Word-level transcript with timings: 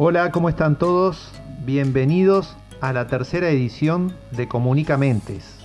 Hola, 0.00 0.30
¿cómo 0.30 0.48
están 0.48 0.78
todos? 0.78 1.32
Bienvenidos 1.66 2.56
a 2.80 2.92
la 2.92 3.08
tercera 3.08 3.48
edición 3.48 4.14
de 4.30 4.46
Comunicamentes, 4.46 5.58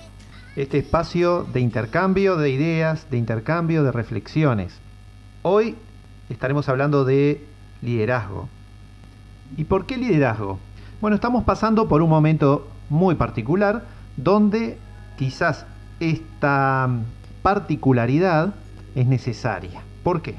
este 0.56 0.78
espacio 0.78 1.44
de 1.44 1.60
intercambio 1.60 2.36
de 2.36 2.50
ideas, 2.50 3.08
de 3.12 3.18
intercambio 3.18 3.84
de 3.84 3.92
reflexiones. 3.92 4.74
Hoy 5.42 5.76
estaremos 6.30 6.68
hablando 6.68 7.04
de 7.04 7.46
liderazgo. 7.80 8.48
¿Y 9.56 9.66
por 9.66 9.86
qué 9.86 9.98
liderazgo? 9.98 10.58
Bueno, 11.00 11.14
estamos 11.14 11.44
pasando 11.44 11.86
por 11.86 12.02
un 12.02 12.10
momento 12.10 12.66
muy 12.90 13.14
particular 13.14 13.84
donde 14.16 14.78
quizás 15.16 15.64
esta 16.00 16.90
particularidad 17.42 18.52
es 18.96 19.06
necesaria. 19.06 19.82
¿Por 20.02 20.22
qué? 20.22 20.34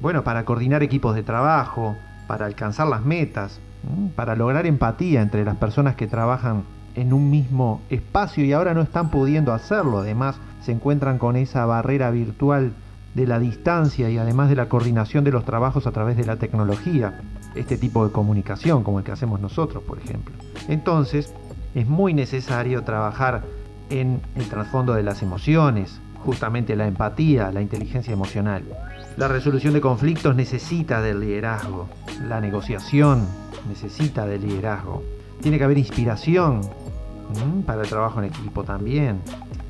Bueno, 0.00 0.22
para 0.22 0.44
coordinar 0.44 0.84
equipos 0.84 1.16
de 1.16 1.24
trabajo, 1.24 1.96
para 2.26 2.46
alcanzar 2.46 2.88
las 2.88 3.04
metas, 3.04 3.60
para 4.14 4.34
lograr 4.34 4.66
empatía 4.66 5.22
entre 5.22 5.44
las 5.44 5.56
personas 5.56 5.94
que 5.94 6.06
trabajan 6.06 6.64
en 6.94 7.12
un 7.12 7.30
mismo 7.30 7.82
espacio 7.90 8.44
y 8.44 8.52
ahora 8.52 8.74
no 8.74 8.80
están 8.80 9.10
pudiendo 9.10 9.52
hacerlo. 9.52 9.98
Además, 9.98 10.36
se 10.62 10.72
encuentran 10.72 11.18
con 11.18 11.36
esa 11.36 11.66
barrera 11.66 12.10
virtual 12.10 12.72
de 13.14 13.26
la 13.26 13.38
distancia 13.38 14.10
y 14.10 14.18
además 14.18 14.48
de 14.48 14.56
la 14.56 14.68
coordinación 14.68 15.24
de 15.24 15.30
los 15.30 15.44
trabajos 15.44 15.86
a 15.86 15.92
través 15.92 16.16
de 16.16 16.24
la 16.24 16.36
tecnología, 16.36 17.20
este 17.54 17.78
tipo 17.78 18.04
de 18.06 18.12
comunicación 18.12 18.82
como 18.82 18.98
el 18.98 19.04
que 19.04 19.12
hacemos 19.12 19.40
nosotros, 19.40 19.82
por 19.84 19.98
ejemplo. 19.98 20.34
Entonces, 20.68 21.32
es 21.74 21.86
muy 21.86 22.12
necesario 22.12 22.82
trabajar 22.82 23.42
en 23.88 24.20
el 24.34 24.48
trasfondo 24.48 24.94
de 24.94 25.02
las 25.02 25.22
emociones, 25.22 26.00
justamente 26.26 26.74
la 26.74 26.88
empatía, 26.88 27.52
la 27.52 27.62
inteligencia 27.62 28.12
emocional. 28.12 28.64
La 29.16 29.28
resolución 29.28 29.72
de 29.74 29.80
conflictos 29.80 30.34
necesita 30.34 31.00
del 31.00 31.20
liderazgo. 31.20 31.88
La 32.28 32.40
negociación 32.40 33.24
necesita 33.68 34.26
del 34.26 34.42
liderazgo. 34.42 35.04
Tiene 35.40 35.56
que 35.56 35.64
haber 35.64 35.78
inspiración 35.78 36.60
para 37.64 37.82
el 37.82 37.88
trabajo 37.88 38.18
en 38.18 38.26
equipo 38.26 38.64
también. 38.64 39.20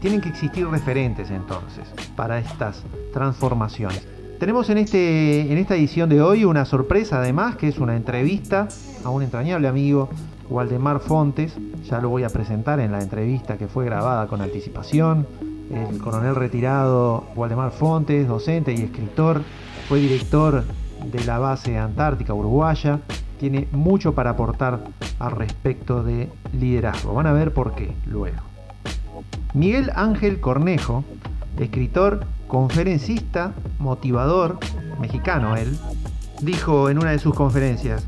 Tienen 0.00 0.22
que 0.22 0.30
existir 0.30 0.66
referentes 0.66 1.30
entonces 1.30 1.84
para 2.16 2.38
estas 2.38 2.82
transformaciones. 3.12 4.08
Tenemos 4.40 4.70
en, 4.70 4.78
este, 4.78 5.52
en 5.52 5.58
esta 5.58 5.76
edición 5.76 6.08
de 6.08 6.22
hoy 6.22 6.44
una 6.44 6.64
sorpresa 6.64 7.18
además, 7.18 7.56
que 7.56 7.68
es 7.68 7.78
una 7.78 7.96
entrevista 7.96 8.68
a 9.04 9.10
un 9.10 9.22
entrañable 9.22 9.68
amigo, 9.68 10.08
Waldemar 10.48 11.00
Fontes. 11.00 11.54
Ya 11.84 12.00
lo 12.00 12.08
voy 12.08 12.24
a 12.24 12.30
presentar 12.30 12.80
en 12.80 12.92
la 12.92 13.02
entrevista 13.02 13.58
que 13.58 13.68
fue 13.68 13.84
grabada 13.84 14.26
con 14.26 14.40
anticipación 14.40 15.26
el 15.70 15.98
coronel 15.98 16.34
retirado 16.34 17.24
Waldemar 17.34 17.72
Fontes, 17.72 18.28
docente 18.28 18.72
y 18.72 18.82
escritor, 18.82 19.42
fue 19.88 20.00
director 20.00 20.64
de 21.04 21.24
la 21.24 21.38
base 21.38 21.78
antártica 21.78 22.34
uruguaya, 22.34 23.00
tiene 23.38 23.68
mucho 23.72 24.14
para 24.14 24.30
aportar 24.30 24.80
al 25.18 25.32
respecto 25.32 26.02
de 26.02 26.28
liderazgo. 26.52 27.14
Van 27.14 27.26
a 27.26 27.32
ver 27.32 27.52
por 27.52 27.74
qué 27.74 27.92
luego. 28.06 28.38
Miguel 29.54 29.90
Ángel 29.94 30.40
Cornejo, 30.40 31.04
escritor, 31.58 32.24
conferencista, 32.46 33.52
motivador, 33.78 34.58
mexicano 35.00 35.56
él, 35.56 35.78
dijo 36.40 36.90
en 36.90 36.98
una 36.98 37.10
de 37.10 37.18
sus 37.18 37.34
conferencias, 37.34 38.06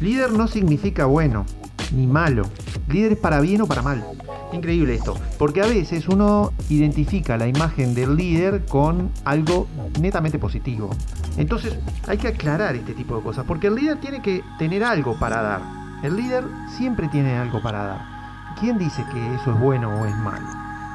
líder 0.00 0.32
no 0.32 0.48
significa 0.48 1.06
bueno 1.06 1.44
ni 1.92 2.06
malo, 2.06 2.44
líder 2.88 3.12
es 3.12 3.18
para 3.18 3.40
bien 3.40 3.62
o 3.62 3.66
para 3.66 3.82
mal. 3.82 4.04
Increíble 4.52 4.94
esto, 4.94 5.14
porque 5.38 5.60
a 5.60 5.66
veces 5.66 6.08
uno 6.08 6.52
identifica 6.70 7.36
la 7.36 7.46
imagen 7.46 7.94
del 7.94 8.16
líder 8.16 8.64
con 8.64 9.10
algo 9.24 9.66
netamente 10.00 10.38
positivo. 10.38 10.90
Entonces 11.36 11.78
hay 12.06 12.16
que 12.16 12.28
aclarar 12.28 12.74
este 12.74 12.94
tipo 12.94 13.16
de 13.16 13.22
cosas, 13.22 13.44
porque 13.46 13.66
el 13.66 13.74
líder 13.74 14.00
tiene 14.00 14.22
que 14.22 14.42
tener 14.58 14.82
algo 14.84 15.18
para 15.18 15.42
dar. 15.42 15.60
El 16.02 16.16
líder 16.16 16.44
siempre 16.76 17.08
tiene 17.08 17.36
algo 17.36 17.60
para 17.60 17.84
dar. 17.84 18.18
¿Quién 18.58 18.78
dice 18.78 19.04
que 19.12 19.34
eso 19.34 19.52
es 19.52 19.60
bueno 19.60 20.00
o 20.00 20.06
es 20.06 20.16
malo? 20.16 20.46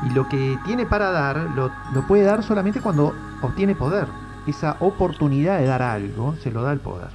Y 0.06 0.14
lo 0.14 0.28
que 0.28 0.58
tiene 0.66 0.86
para 0.86 1.12
dar 1.12 1.38
lo, 1.56 1.72
puede 2.08 2.24
dar 2.24 2.44
solamente 2.44 2.82
cuando 2.82 3.14
obtiene 3.42 3.76
poder. 3.76 4.08
Esa 4.48 4.78
oportunidad 4.80 5.60
de 5.60 5.66
dar 5.66 5.82
algo 5.82 6.36
se 6.42 6.52
lo 6.52 6.64
da 6.64 6.74
el 6.74 6.80
poder. 6.80 7.10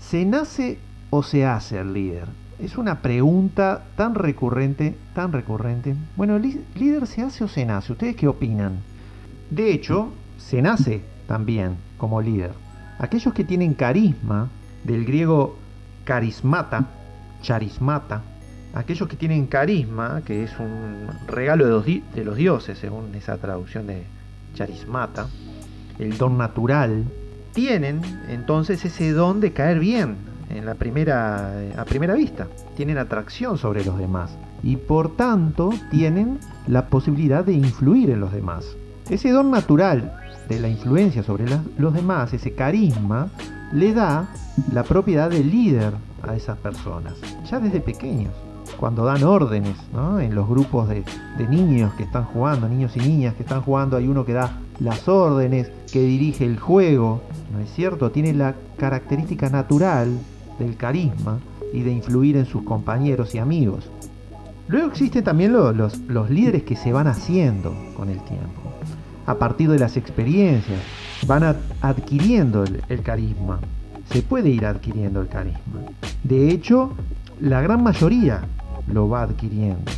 ¿Se 0.00 0.24
nace 0.24 0.78
o 1.10 1.22
se 1.22 1.46
hace 1.46 1.78
el 1.78 1.92
líder? 1.92 2.28
Es 2.58 2.78
una 2.78 3.02
pregunta 3.02 3.84
tan 3.96 4.14
recurrente, 4.14 4.96
tan 5.14 5.32
recurrente. 5.32 5.94
Bueno, 6.16 6.38
¿líder 6.38 7.06
se 7.06 7.22
hace 7.22 7.44
o 7.44 7.48
se 7.48 7.66
nace? 7.66 7.92
¿Ustedes 7.92 8.16
qué 8.16 8.28
opinan? 8.28 8.78
De 9.50 9.72
hecho, 9.72 10.12
se 10.38 10.62
nace 10.62 11.02
también 11.28 11.76
como 11.98 12.22
líder. 12.22 12.52
Aquellos 12.98 13.34
que 13.34 13.44
tienen 13.44 13.74
carisma, 13.74 14.48
del 14.84 15.04
griego 15.04 15.58
carismata, 16.04 16.86
charismata, 17.42 18.22
aquellos 18.72 19.06
que 19.06 19.16
tienen 19.16 19.46
carisma, 19.46 20.22
que 20.24 20.44
es 20.44 20.58
un 20.58 21.08
regalo 21.26 21.64
de 21.66 21.70
los, 21.70 21.84
de 21.84 22.24
los 22.24 22.36
dioses, 22.36 22.78
según 22.78 23.14
esa 23.14 23.36
traducción 23.36 23.86
de 23.86 24.04
charismata, 24.54 25.28
el 25.98 26.16
don 26.16 26.38
natural, 26.38 27.04
tienen 27.52 28.00
entonces 28.28 28.84
ese 28.84 29.12
don 29.12 29.40
de 29.40 29.52
caer 29.52 29.78
bien, 29.78 30.16
en 30.50 30.64
la 30.64 30.74
primera, 30.74 31.52
a 31.76 31.84
primera 31.84 32.14
vista. 32.14 32.46
Tienen 32.76 32.98
atracción 32.98 33.58
sobre 33.58 33.84
los 33.84 33.98
demás 33.98 34.36
y 34.62 34.76
por 34.76 35.16
tanto 35.16 35.70
tienen 35.90 36.38
la 36.66 36.86
posibilidad 36.86 37.44
de 37.44 37.52
influir 37.52 38.10
en 38.10 38.20
los 38.20 38.32
demás. 38.32 38.64
Ese 39.08 39.30
don 39.30 39.50
natural 39.50 40.12
de 40.48 40.60
la 40.60 40.68
influencia 40.68 41.22
sobre 41.22 41.44
los 41.78 41.94
demás, 41.94 42.32
ese 42.32 42.52
carisma, 42.52 43.28
le 43.72 43.92
da 43.92 44.28
la 44.72 44.82
propiedad 44.82 45.30
de 45.30 45.42
líder 45.42 45.92
a 46.22 46.34
esas 46.34 46.58
personas, 46.58 47.14
ya 47.48 47.60
desde 47.60 47.80
pequeños, 47.80 48.32
cuando 48.76 49.04
dan 49.04 49.22
órdenes 49.22 49.76
en 50.20 50.34
los 50.34 50.48
grupos 50.48 50.88
de, 50.88 51.04
de 51.38 51.48
niños 51.48 51.92
que 51.94 52.04
están 52.04 52.24
jugando, 52.24 52.68
niños 52.68 52.96
y 52.96 53.00
niñas 53.00 53.34
que 53.34 53.42
están 53.42 53.62
jugando, 53.62 53.96
hay 53.96 54.08
uno 54.08 54.24
que 54.24 54.32
da 54.32 54.58
las 54.80 55.08
órdenes, 55.08 55.70
que 55.92 56.00
dirige 56.00 56.44
el 56.44 56.58
juego, 56.58 57.22
¿no 57.52 57.60
es 57.60 57.70
cierto? 57.72 58.10
Tiene 58.10 58.32
la 58.32 58.54
característica 58.76 59.48
natural 59.50 60.18
del 60.58 60.76
carisma 60.76 61.38
y 61.72 61.82
de 61.82 61.92
influir 61.92 62.36
en 62.36 62.46
sus 62.46 62.62
compañeros 62.62 63.34
y 63.34 63.38
amigos. 63.38 63.90
Luego 64.68 64.88
existen 64.88 65.22
también 65.22 65.52
los, 65.52 66.00
líderes 66.30 66.64
que 66.64 66.76
se 66.76 66.92
van 66.92 67.06
haciendo 67.06 67.74
con 67.96 68.08
el 68.08 68.18
tiempo. 68.20 68.62
A 69.26 69.36
partir 69.36 69.70
de 69.70 69.78
las 69.78 69.96
experiencias, 69.96 70.80
van 71.26 71.56
adquiriendo 71.80 72.64
el, 72.64 73.02
carisma. 73.02 73.60
Se 74.10 74.22
puede 74.22 74.50
ir 74.50 74.66
adquiriendo 74.66 75.20
el 75.20 75.28
carisma. 75.28 75.80
De 76.24 76.50
hecho, 76.50 76.92
la 77.40 77.60
gran 77.60 77.82
mayoría 77.82 78.42
lo 78.88 79.08
va 79.08 79.22
adquiriendo. 79.22 79.90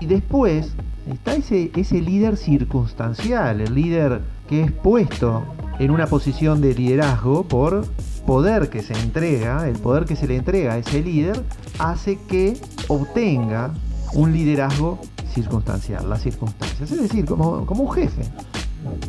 Y 0.00 0.06
después 0.06 0.74
está 1.10 1.34
ese, 1.34 1.70
ese 1.74 2.00
líder 2.00 2.36
circunstancial, 2.36 3.60
el 3.60 3.74
líder 3.74 4.20
que 4.48 4.62
es 4.62 4.72
puesto 4.72 5.44
en 5.78 5.90
una 5.90 6.06
posición 6.06 6.60
de 6.60 6.74
liderazgo 6.74 7.44
por 7.44 7.86
poder 8.26 8.70
que 8.70 8.82
se 8.82 8.94
entrega, 8.94 9.68
el 9.68 9.78
poder 9.78 10.04
que 10.04 10.16
se 10.16 10.26
le 10.26 10.36
entrega 10.36 10.74
a 10.74 10.78
ese 10.78 11.02
líder, 11.02 11.44
hace 11.78 12.18
que 12.28 12.58
obtenga 12.88 13.72
un 14.14 14.32
liderazgo 14.32 15.00
circunstancial, 15.34 16.08
las 16.08 16.22
circunstancias, 16.22 16.90
es 16.90 17.02
decir, 17.02 17.24
como, 17.24 17.58
un 17.58 17.92
jefe. 17.92 18.22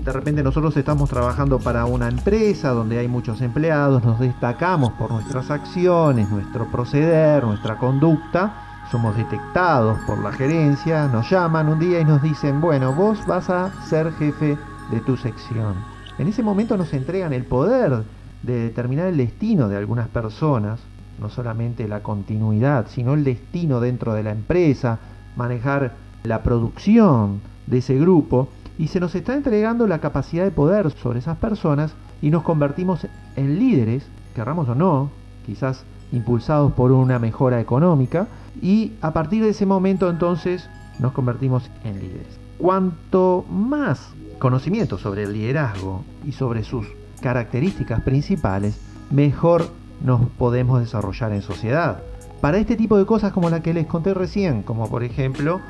De 0.04 0.12
repente 0.12 0.42
nosotros 0.42 0.76
estamos 0.78 1.10
trabajando 1.10 1.60
para 1.60 1.86
una 1.86 2.08
empresa 2.08 2.70
donde 2.70 2.98
hay 2.98 3.08
muchos 3.08 3.42
empleados, 3.42 4.04
nos 4.04 4.20
destacamos 4.20 4.94
por 4.94 5.12
nuestras 5.12 5.52
acciones, 5.52 6.30
nuestro 6.30 6.70
proceder, 6.72 7.44
nuestra 7.44 7.78
conducta, 7.78 8.86
somos 8.90 9.16
detectados 9.18 10.00
por 10.08 10.20
la 10.20 10.32
gerencia, 10.32 11.08
nos 11.08 11.30
llaman 11.30 11.68
un 11.68 11.80
día 11.80 12.00
y 12.00 12.06
nos 12.06 12.22
dicen, 12.22 12.62
bueno, 12.62 12.94
vos 12.94 13.20
vas 13.28 13.50
a 13.50 13.72
ser 13.86 14.14
jefe 14.14 14.58
de 14.92 15.00
tu 15.02 15.18
sección. 15.18 15.95
En 16.18 16.28
ese 16.28 16.44
momento 16.44 16.78
nos 16.78 16.94
entregan 16.94 17.34
el 17.34 17.44
poder 17.44 18.04
de 18.42 18.54
determinar 18.54 19.08
el 19.08 19.18
destino 19.18 19.68
de 19.68 19.76
algunas 19.76 20.08
personas, 20.08 20.80
no 21.20 21.30
solamente 21.30 21.88
la 21.90 22.04
continuidad, 22.04 22.88
sino 22.88 23.14
el 23.14 23.26
destino 23.26 23.82
dentro 23.82 24.14
de 24.14 24.24
la 24.24 24.32
empresa, 24.32 25.00
manejar 25.36 25.94
la 26.24 26.42
producción 26.42 27.42
de 27.68 27.80
ese 27.80 28.00
grupo, 28.00 28.48
y 28.78 28.88
se 28.88 29.00
nos 29.00 29.16
está 29.16 29.34
entregando 29.34 29.88
la 29.88 30.00
capacidad 30.00 30.44
de 30.44 30.52
poder 30.52 30.92
sobre 30.92 31.20
esas 31.20 31.38
personas 31.38 31.94
y 32.22 32.30
nos 32.30 32.44
convertimos 32.44 33.08
en 33.36 33.60
líderes, 33.60 34.06
querramos 34.34 34.70
o 34.70 34.76
no, 34.76 35.10
quizás 35.46 35.84
impulsados 36.12 36.72
por 36.74 36.92
una 36.92 37.20
mejora 37.20 37.60
económica, 37.60 38.28
y 38.62 38.94
a 39.02 39.12
partir 39.12 39.44
de 39.44 39.50
ese 39.50 39.66
momento 39.66 40.10
entonces 40.10 40.70
nos 41.00 41.12
convertimos 41.12 41.70
en 41.84 42.00
líderes. 42.00 42.40
Cuanto 42.58 43.46
más 43.50 44.14
conocimiento 44.40 44.98
sobre 44.98 45.24
el 45.24 45.34
liderazgo 45.34 46.04
y 46.26 46.32
sobre 46.32 46.64
sus 46.64 46.88
características 47.22 48.02
principales, 48.02 48.80
mejor 49.12 49.70
nos 50.04 50.22
podemos 50.38 50.80
desarrollar 50.80 51.32
en 51.34 51.42
sociedad. 51.42 52.02
Para 52.42 52.58
este 52.58 52.76
tipo 52.76 52.98
de 52.98 53.06
cosas 53.06 53.32
como 53.32 53.50
la 53.50 53.62
que 53.62 53.74
les 53.74 53.88
conté 53.88 54.14
recién, 54.14 54.62
como 54.62 54.90
por 54.90 55.04
ejemplo 55.04 55.62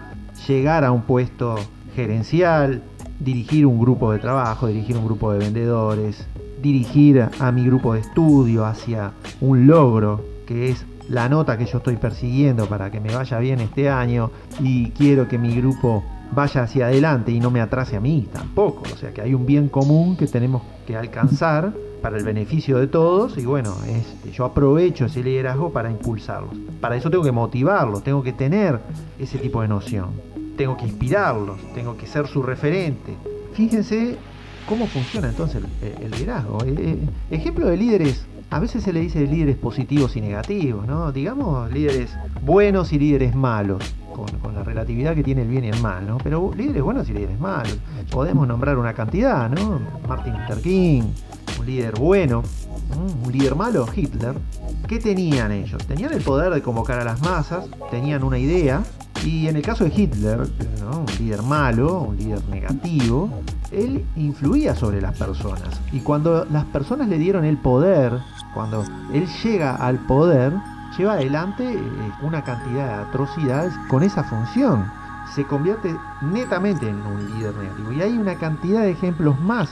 llegar 0.47 0.83
a 0.83 0.91
un 0.91 1.03
puesto 1.03 1.55
gerencial, 1.95 2.83
dirigir 3.19 3.65
un 3.65 3.79
grupo 3.79 4.11
de 4.11 4.19
trabajo, 4.19 4.67
dirigir 4.67 4.97
un 4.97 5.05
grupo 5.05 5.31
de 5.31 5.39
vendedores, 5.39 6.27
dirigir 6.61 7.29
a 7.39 7.51
mi 7.51 7.65
grupo 7.65 7.93
de 7.93 8.01
estudio 8.01 8.65
hacia 8.65 9.11
un 9.39 9.67
logro 9.67 10.25
que 10.45 10.69
es 10.69 10.85
la 11.07 11.29
nota 11.29 11.57
que 11.57 11.65
yo 11.65 11.77
estoy 11.77 11.97
persiguiendo 11.97 12.65
para 12.65 12.89
que 12.89 12.99
me 12.99 13.13
vaya 13.13 13.37
bien 13.39 13.59
este 13.59 13.89
año 13.89 14.31
y 14.59 14.89
quiero 14.91 15.27
que 15.27 15.37
mi 15.37 15.55
grupo 15.55 16.03
vaya 16.31 16.63
hacia 16.63 16.87
adelante 16.87 17.31
y 17.31 17.39
no 17.39 17.51
me 17.51 17.61
atrase 17.61 17.95
a 17.95 17.99
mí 17.99 18.27
tampoco. 18.31 18.83
O 18.93 18.97
sea 18.97 19.13
que 19.13 19.21
hay 19.21 19.33
un 19.33 19.45
bien 19.45 19.69
común 19.69 20.17
que 20.17 20.27
tenemos 20.27 20.61
que 20.85 20.95
alcanzar 20.95 21.73
para 22.01 22.17
el 22.17 22.23
beneficio 22.23 22.77
de 22.77 22.87
todos 22.87 23.37
y 23.37 23.45
bueno, 23.45 23.75
este, 23.87 24.31
yo 24.31 24.45
aprovecho 24.45 25.05
ese 25.05 25.23
liderazgo 25.23 25.71
para 25.71 25.89
impulsarlos. 25.89 26.53
Para 26.79 26.95
eso 26.95 27.09
tengo 27.09 27.23
que 27.23 27.31
motivarlos, 27.31 28.03
tengo 28.03 28.21
que 28.21 28.33
tener 28.33 28.79
ese 29.17 29.39
tipo 29.39 29.61
de 29.61 29.67
noción, 29.67 30.09
tengo 30.55 30.77
que 30.77 30.85
inspirarlos, 30.85 31.57
tengo 31.73 31.97
que 31.97 32.05
ser 32.05 32.27
su 32.27 32.43
referente. 32.43 33.15
Fíjense 33.53 34.17
cómo 34.69 34.85
funciona 34.87 35.29
entonces 35.29 35.63
el, 35.81 36.11
liderazgo. 36.11 36.63
Eh, 36.65 36.75
eh, 36.77 36.97
ejemplo 37.31 37.67
de 37.67 37.77
líderes 37.77 38.25
a 38.51 38.59
veces 38.59 38.83
se 38.83 38.93
le 38.93 38.99
dice 38.99 39.25
líderes 39.25 39.57
positivos 39.57 40.15
y 40.15 40.21
negativos, 40.21 40.85
¿no? 40.87 41.11
Digamos 41.11 41.71
líderes 41.71 42.15
buenos 42.43 42.93
y 42.93 42.99
líderes 42.99 43.35
malos, 43.35 43.95
con, 44.15 44.55
la 44.55 44.63
relatividad 44.63 45.13
que 45.13 45.23
tiene 45.23 45.41
el 45.41 45.49
bien 45.49 45.65
y 45.65 45.69
el 45.69 45.81
mal, 45.81 46.07
¿no? 46.07 46.17
Pero 46.17 46.51
líderes 46.55 46.81
buenos 46.81 47.09
y 47.09 47.13
líderes 47.13 47.39
malos. 47.39 47.77
Podemos 48.09 48.47
nombrar 48.47 48.77
una 48.77 48.93
cantidad, 48.93 49.49
¿no? 49.49 49.81
Martin 50.07 50.33
Luther 50.33 50.61
King, 50.61 51.03
un 51.59 51.65
líder 51.65 51.95
bueno, 51.99 52.41
un 53.23 53.31
líder 53.31 53.55
malo, 53.55 53.85
Hitler. 53.93 54.35
¿Qué 54.87 54.99
tenían 54.99 55.51
ellos? 55.51 55.85
Tenían 55.85 56.13
el 56.13 56.21
poder 56.21 56.53
de 56.53 56.61
convocar 56.61 56.99
a 56.99 57.03
las 57.03 57.21
masas, 57.21 57.65
tenían 57.91 58.23
una 58.23 58.37
idea, 58.37 58.83
y 59.25 59.47
en 59.47 59.55
el 59.55 59.61
caso 59.61 59.83
de 59.83 59.91
Hitler, 59.95 60.39
un 60.39 61.05
líder 61.19 61.41
malo, 61.41 62.01
un 62.01 62.15
líder 62.15 62.43
negativo, 62.49 63.29
él 63.71 64.05
influía 64.15 64.75
sobre 64.75 65.01
las 65.01 65.17
personas. 65.17 65.81
Y 65.91 65.99
cuando 65.99 66.45
las 66.45 66.65
personas 66.65 67.09
le 67.09 67.17
dieron 67.17 67.43
el 67.43 67.57
poder, 67.57 68.13
cuando 68.53 68.83
él 69.13 69.27
llega 69.43 69.75
al 69.75 70.05
poder, 70.05 70.53
lleva 70.97 71.13
adelante 71.13 71.73
eh, 71.73 71.79
una 72.21 72.43
cantidad 72.43 72.87
de 72.87 73.03
atrocidades 73.09 73.73
con 73.87 74.03
esa 74.03 74.23
función. 74.23 74.85
Se 75.33 75.45
convierte 75.45 75.95
netamente 76.21 76.87
en 76.87 77.01
un 77.01 77.33
líder 77.33 77.55
negativo. 77.55 77.91
Y 77.91 78.01
hay 78.01 78.17
una 78.17 78.35
cantidad 78.35 78.81
de 78.81 78.91
ejemplos 78.91 79.39
más 79.39 79.69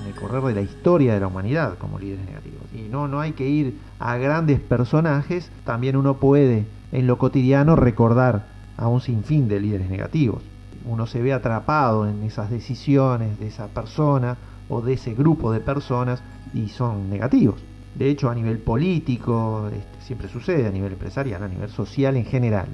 en 0.00 0.06
el 0.06 0.14
correr 0.14 0.42
de 0.42 0.54
la 0.54 0.60
historia 0.60 1.14
de 1.14 1.20
la 1.20 1.28
humanidad 1.28 1.78
como 1.78 1.98
líderes 1.98 2.26
negativos. 2.26 2.62
Y 2.74 2.88
no, 2.88 3.08
no 3.08 3.20
hay 3.20 3.32
que 3.32 3.48
ir 3.48 3.78
a 3.98 4.16
grandes 4.16 4.60
personajes, 4.60 5.50
también 5.64 5.96
uno 5.96 6.14
puede 6.14 6.66
en 6.92 7.06
lo 7.06 7.18
cotidiano 7.18 7.76
recordar 7.76 8.46
a 8.76 8.88
un 8.88 9.00
sinfín 9.00 9.48
de 9.48 9.60
líderes 9.60 9.88
negativos. 9.88 10.42
Uno 10.84 11.06
se 11.06 11.22
ve 11.22 11.32
atrapado 11.32 12.06
en 12.08 12.22
esas 12.22 12.50
decisiones 12.50 13.38
de 13.38 13.48
esa 13.48 13.68
persona 13.68 14.36
o 14.68 14.82
de 14.82 14.94
ese 14.94 15.14
grupo 15.14 15.52
de 15.52 15.60
personas 15.60 16.22
y 16.54 16.68
son 16.68 17.10
negativos. 17.10 17.56
De 17.98 18.10
hecho, 18.10 18.28
a 18.28 18.34
nivel 18.34 18.58
político, 18.58 19.68
este, 19.68 20.00
siempre 20.06 20.28
sucede, 20.28 20.66
a 20.66 20.70
nivel 20.70 20.92
empresarial, 20.92 21.42
a 21.42 21.48
nivel 21.48 21.70
social 21.70 22.16
en 22.16 22.26
general. 22.26 22.68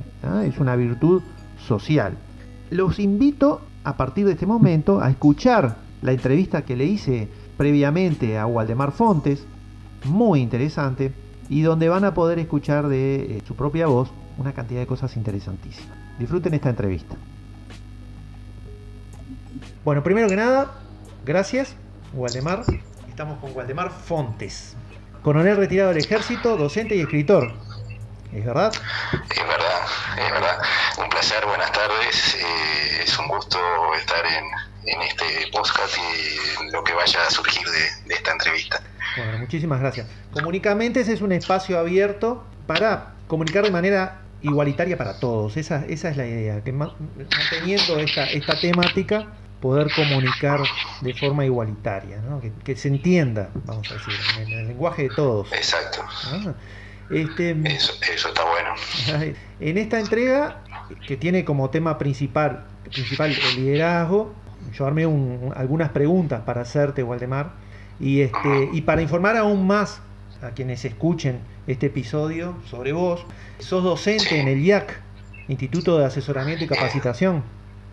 Es 0.45 0.59
una 0.59 0.75
virtud 0.75 1.23
social. 1.65 2.17
Los 2.71 2.99
invito 2.99 3.61
a 3.85 3.97
partir 3.97 4.27
de 4.27 4.33
este 4.33 4.47
momento 4.47 5.01
a 5.01 5.11
escuchar 5.11 5.77
la 6.03 6.13
entrevista 6.13 6.63
que 6.63 6.77
le 6.77 6.87
hice 6.87 7.29
previamente 7.57 8.37
a 8.39 8.47
Waldemar 8.47 8.91
Fontes, 8.91 9.47
muy 10.05 10.41
interesante, 10.41 11.13
y 11.49 11.63
donde 11.63 11.89
van 11.89 12.05
a 12.05 12.15
poder 12.15 12.39
escuchar 12.39 12.89
de 12.89 13.37
eh, 13.37 13.43
su 13.47 13.55
propia 13.55 13.87
voz 13.87 14.11
una 14.39 14.53
cantidad 14.53 14.81
de 14.81 14.87
cosas 14.87 15.17
interesantísimas. 15.17 15.97
Disfruten 16.19 16.55
esta 16.55 16.71
entrevista. 16.71 17.15
Bueno, 19.85 20.03
primero 20.03 20.29
que 20.29 20.37
nada, 20.37 20.73
gracias, 21.25 21.77
Waldemar. 22.15 22.65
Estamos 23.09 23.39
con 23.39 23.53
Waldemar 23.55 23.91
Fontes, 23.91 24.77
coronel 25.23 25.57
retirado 25.57 25.91
del 25.91 26.05
ejército, 26.05 26.57
docente 26.57 26.97
y 26.97 27.01
escritor. 27.01 27.53
¿Es 28.33 28.45
verdad? 28.45 28.73
Es 29.13 29.47
verdad, 29.47 29.83
es 30.19 30.33
verdad. 30.33 30.59
Un 30.99 31.09
placer, 31.09 31.45
buenas 31.47 31.71
tardes. 31.73 32.35
Eh, 32.35 33.03
es 33.05 33.19
un 33.19 33.29
gusto 33.29 33.59
estar 33.99 34.25
en, 34.27 34.45
este 34.85 35.25
podcast 35.53 35.97
y 35.97 36.71
lo 36.73 36.83
que 36.83 36.93
vaya 36.93 37.25
a 37.27 37.31
surgir 37.31 37.67
de, 37.69 38.09
de 38.09 38.15
esta 38.15 38.33
entrevista. 38.33 38.81
Bueno, 39.17 39.39
muchísimas 39.39 39.81
gracias. 39.81 40.09
Comunicamentes 40.33 41.09
es 41.09 41.21
un 41.21 41.33
espacio 41.33 41.79
abierto 41.79 42.45
para 42.67 43.15
comunicar 43.29 43.63
de 43.65 43.71
manera 43.71 44.23
igualitaria 44.43 44.97
para 44.97 45.19
todos. 45.19 45.57
Esa, 45.57 45.85
esa 45.87 46.11
es 46.11 46.17
la 46.17 46.27
idea, 46.27 46.63
que 46.63 46.73
manteniendo 46.73 47.99
esta, 47.99 48.25
esta 48.25 48.59
temática, 48.61 49.29
poder 49.62 49.88
comunicar 49.94 50.61
de 51.00 51.14
forma 51.14 51.47
igualitaria, 51.47 52.20
¿no? 52.20 52.43
que, 52.64 52.76
se 52.76 52.88
entienda, 52.88 53.49
vamos 53.64 53.91
a 53.93 53.94
decir, 53.94 54.12
en 54.41 54.53
el, 54.53 54.69
lenguaje 54.69 55.05
de 55.05 55.11
todos. 55.14 55.50
Exacto. 55.53 56.03
Ah, 56.26 56.53
este, 57.11 57.56
eso, 57.67 57.94
eso 58.12 58.29
está 58.29 58.43
bueno. 58.44 59.32
En 59.61 59.79
esta 59.79 60.00
entrega, 60.00 60.62
que 61.06 61.17
tiene 61.17 61.44
como 61.44 61.70
tema 61.70 61.97
principal, 61.97 62.64
principal 62.91 63.31
el 63.31 63.56
liderazgo, 63.56 64.35
yo 64.75 64.85
armé 64.85 65.05
algunas 65.55 65.91
preguntas 65.91 66.43
para 66.43 66.62
hacerte, 66.62 67.05
Waldemar, 67.05 67.53
y, 68.00 68.23
este, 68.23 68.69
y 68.73 68.81
para 68.81 69.00
informar 69.00 69.37
aún 69.37 69.67
más 69.67 70.00
a 70.43 70.50
quienes 70.50 70.85
escuchen 70.85 71.38
este 71.69 71.87
episodio 71.87 72.56
sobre 72.69 72.93
vos. 72.93 73.25
Sos 73.61 73.85
docente 73.85 74.41
en 74.41 74.49
el 74.49 74.61
IAC, 74.61 75.00
Instituto 75.47 75.99
de 75.99 76.06
Asesoramiento 76.06 76.65
y 76.65 76.67
Capacitación. 76.67 77.44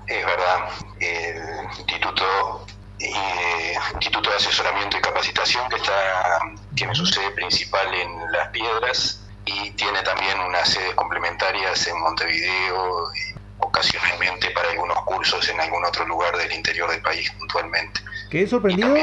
Es 0.10 0.26
verdad, 0.26 0.70
el 1.00 1.66
Instituto, 1.78 2.66
eh, 3.00 3.76
Instituto 3.94 4.32
de 4.32 4.36
Asesoramiento 4.38 4.98
y 4.98 5.02
Capacitación 5.02 5.70
que 5.70 5.76
está, 5.76 6.40
tiene 6.74 6.96
su 6.96 7.06
sede 7.06 7.30
principal 7.32 7.94
en 7.94 8.32
Las 8.32 8.48
Piedras 8.48 9.22
y 9.46 9.70
tiene 9.72 10.02
también 10.02 10.40
unas 10.40 10.68
sedes 10.68 10.96
complementarias 10.96 11.88
en 11.88 12.00
Montevideo 12.02 13.14
y 13.14 13.40
ocasionalmente 13.60 14.50
para 14.50 14.72
algunos 14.72 15.00
cursos 15.04 15.48
en 15.50 15.62
algún 15.62 15.86
otro 15.86 16.06
lugar 16.06 16.36
del 16.38 16.52
interior 16.54 16.90
del 16.90 17.02
país 17.04 17.30
puntualmente. 17.38 18.02
Que 18.32 18.44
he 18.44 18.48
sorprendido 18.48 18.96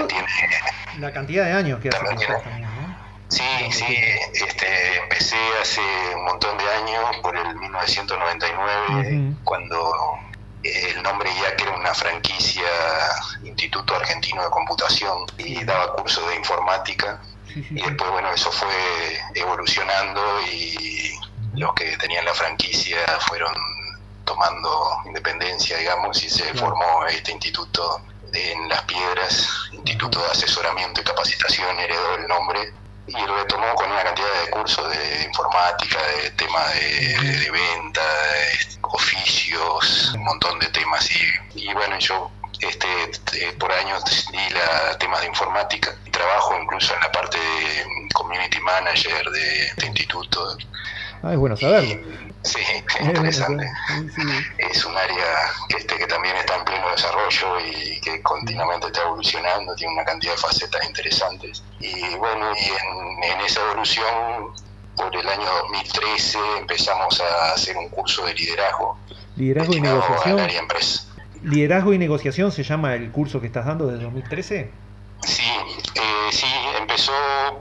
la 0.98 1.12
cantidad 1.12 1.44
de 1.44 1.52
años 1.52 1.80
que 1.80 1.88
hace. 1.88 2.16
Sí, 3.28 3.42
sí, 3.70 3.98
este, 4.34 4.98
empecé 4.98 5.36
hace 5.60 5.80
un 6.14 6.24
montón 6.24 6.56
de 6.58 6.64
años, 6.64 7.16
por 7.22 7.36
el 7.36 7.56
1999, 7.56 9.34
cuando 9.42 9.92
el 10.62 11.02
nombre 11.02 11.30
que 11.56 11.62
era 11.62 11.72
una 11.72 11.94
franquicia 11.94 12.68
Instituto 13.44 13.94
Argentino 13.94 14.42
de 14.42 14.50
Computación 14.50 15.18
y 15.38 15.64
daba 15.64 15.94
cursos 15.94 16.28
de 16.28 16.36
informática. 16.36 17.20
y 17.54 17.80
después, 17.80 18.10
bueno, 18.10 18.32
eso 18.32 18.50
fue 18.50 18.68
evolucionando 19.34 20.20
y 20.52 21.14
los 21.54 21.72
que 21.74 21.96
tenían 21.96 22.24
la 22.24 22.34
franquicia 22.34 22.98
fueron 23.28 23.54
tomando 24.24 25.00
independencia, 25.06 25.78
digamos, 25.78 26.22
y 26.22 26.28
se 26.28 26.52
formó 26.54 27.06
este 27.06 27.32
instituto 27.32 28.02
en 28.32 28.68
Las 28.68 28.82
Piedras, 28.82 29.48
Instituto 29.72 30.20
de 30.20 30.26
Asesoramiento 30.26 31.00
y 31.00 31.04
Capacitación, 31.04 31.78
heredó 31.78 32.16
el 32.16 32.26
nombre 32.26 32.72
y 33.06 33.26
retomó 33.26 33.74
con 33.74 33.90
una 33.90 34.02
cantidad 34.02 34.42
de 34.44 34.50
cursos 34.50 34.90
de 34.90 35.24
informática, 35.24 35.98
de 36.22 36.30
temas 36.32 36.74
de, 36.74 37.50
venta, 37.50 38.00
de 38.02 38.78
oficios, 38.82 40.12
un 40.14 40.24
montón 40.24 40.58
de 40.58 40.66
temas. 40.68 41.08
Y, 41.10 41.68
y 41.68 41.72
bueno, 41.72 41.98
yo 41.98 42.30
este, 42.60 42.86
eh, 43.34 43.52
por 43.58 43.70
años 43.72 44.02
di 44.30 44.50
la, 44.50 44.96
temas 44.98 45.20
de 45.20 45.26
informática 45.26 45.94
trabajo 46.16 46.56
incluso 46.60 46.94
en 46.94 47.00
la 47.00 47.12
parte 47.12 47.38
de 47.38 48.08
community 48.14 48.60
manager 48.60 49.30
de 49.30 49.66
este 49.66 49.86
instituto. 49.86 50.56
Ah, 51.26 51.32
es 51.32 51.38
bueno 51.38 51.56
saberlo. 51.56 51.96
Sí, 52.42 52.60
interesante. 53.00 53.68
Es 54.58 54.84
un 54.84 54.96
área 54.96 55.26
que, 55.68 55.78
este, 55.78 55.96
que 55.96 56.06
también 56.06 56.36
está 56.36 56.54
en 56.54 56.64
pleno 56.64 56.88
desarrollo 56.92 57.58
y 57.66 58.00
que 58.00 58.22
continuamente 58.22 58.86
está 58.86 59.02
evolucionando, 59.02 59.74
tiene 59.74 59.94
una 59.94 60.04
cantidad 60.04 60.32
de 60.34 60.38
facetas 60.38 60.86
interesantes. 60.86 61.64
Y 61.80 62.14
bueno, 62.14 62.52
y 62.54 63.26
en, 63.26 63.40
esa 63.40 63.60
evolución, 63.62 64.52
por 64.94 65.16
el 65.16 65.28
año 65.28 65.46
2013 65.62 66.38
empezamos 66.58 67.20
a 67.20 67.54
hacer 67.54 67.76
un 67.76 67.88
curso 67.88 68.24
de 68.24 68.34
liderazgo. 68.34 68.96
Liderazgo 69.34 69.74
y 69.74 69.80
negociación. 69.80 70.40
Liderazgo 71.42 71.92
y 71.92 71.98
negociación 71.98 72.52
se 72.52 72.62
llama 72.62 72.94
el 72.94 73.10
curso 73.10 73.40
que 73.40 73.48
estás 73.48 73.66
dando 73.66 73.88
desde 73.88 74.04
2013. 74.04 74.70
Sí, 75.26 75.50
eh, 75.96 76.32
sí, 76.32 76.46
empezó, 76.76 77.12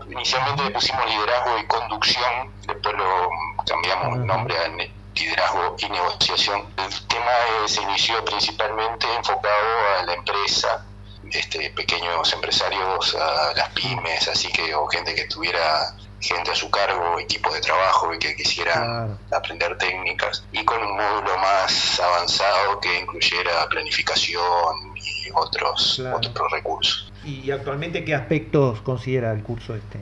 inicialmente 0.09 0.65
le 0.65 0.71
pusimos 0.71 1.05
liderazgo 1.05 1.57
y 1.57 1.65
conducción, 1.67 2.51
después 2.67 2.95
lo 2.95 3.29
cambiamos 3.65 4.17
el 4.17 4.25
nombre 4.25 4.57
a 4.57 4.67
liderazgo 5.15 5.75
y 5.79 5.89
negociación. 5.89 6.65
El 6.77 7.07
tema 7.07 7.31
se 7.65 7.81
inició 7.81 8.23
principalmente 8.25 9.07
enfocado 9.15 9.67
a 9.99 10.03
la 10.03 10.13
empresa, 10.13 10.85
este, 11.31 11.69
pequeños 11.71 12.31
empresarios, 12.33 13.15
a 13.15 13.53
las 13.55 13.69
pymes, 13.69 14.27
así 14.27 14.51
que, 14.51 14.75
o 14.75 14.85
gente 14.87 15.15
que 15.15 15.25
tuviera 15.25 15.95
gente 16.25 16.51
a 16.51 16.55
su 16.55 16.69
cargo, 16.69 17.19
equipos 17.19 17.53
de 17.53 17.61
trabajo 17.61 18.13
y 18.13 18.19
que 18.19 18.35
quisiera 18.35 19.17
aprender 19.31 19.77
técnicas, 19.77 20.43
y 20.51 20.63
con 20.65 20.81
un 20.81 20.95
módulo 20.95 21.37
más 21.37 21.99
avanzado 21.99 22.79
que 22.79 22.99
incluyera 22.99 23.67
planificación 23.69 24.39
y 24.95 25.29
otros, 25.33 25.99
otros 25.99 26.51
recursos. 26.51 27.11
¿Y 27.23 27.49
actualmente 27.51 28.03
qué 28.03 28.13
aspectos 28.13 28.81
considera 28.81 29.31
el 29.31 29.43
curso 29.43 29.75
este? 29.75 29.99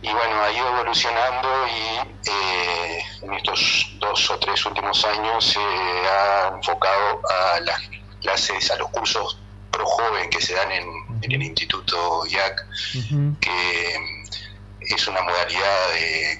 y 0.00 0.12
bueno, 0.12 0.40
ha 0.40 0.52
ido 0.52 0.68
evolucionando 0.68 1.48
y 1.66 2.28
eh, 2.30 2.98
en 3.22 3.34
estos 3.34 3.96
dos 3.98 4.30
o 4.30 4.38
tres 4.38 4.64
últimos 4.64 5.04
años 5.04 5.44
se 5.44 5.58
ha 5.58 6.52
enfocado 6.54 7.20
a 7.28 7.60
las 7.60 7.80
clases, 8.20 8.70
a 8.70 8.76
los 8.76 8.88
cursos 8.90 9.38
pro 9.72 9.84
joven 9.84 10.30
que 10.30 10.40
se 10.40 10.54
dan 10.54 10.70
en, 10.72 10.86
el 11.22 11.42
Instituto 11.42 12.24
IAC, 12.26 12.66
que 13.40 14.17
es 14.88 15.08
una 15.08 15.22
modalidad 15.22 15.90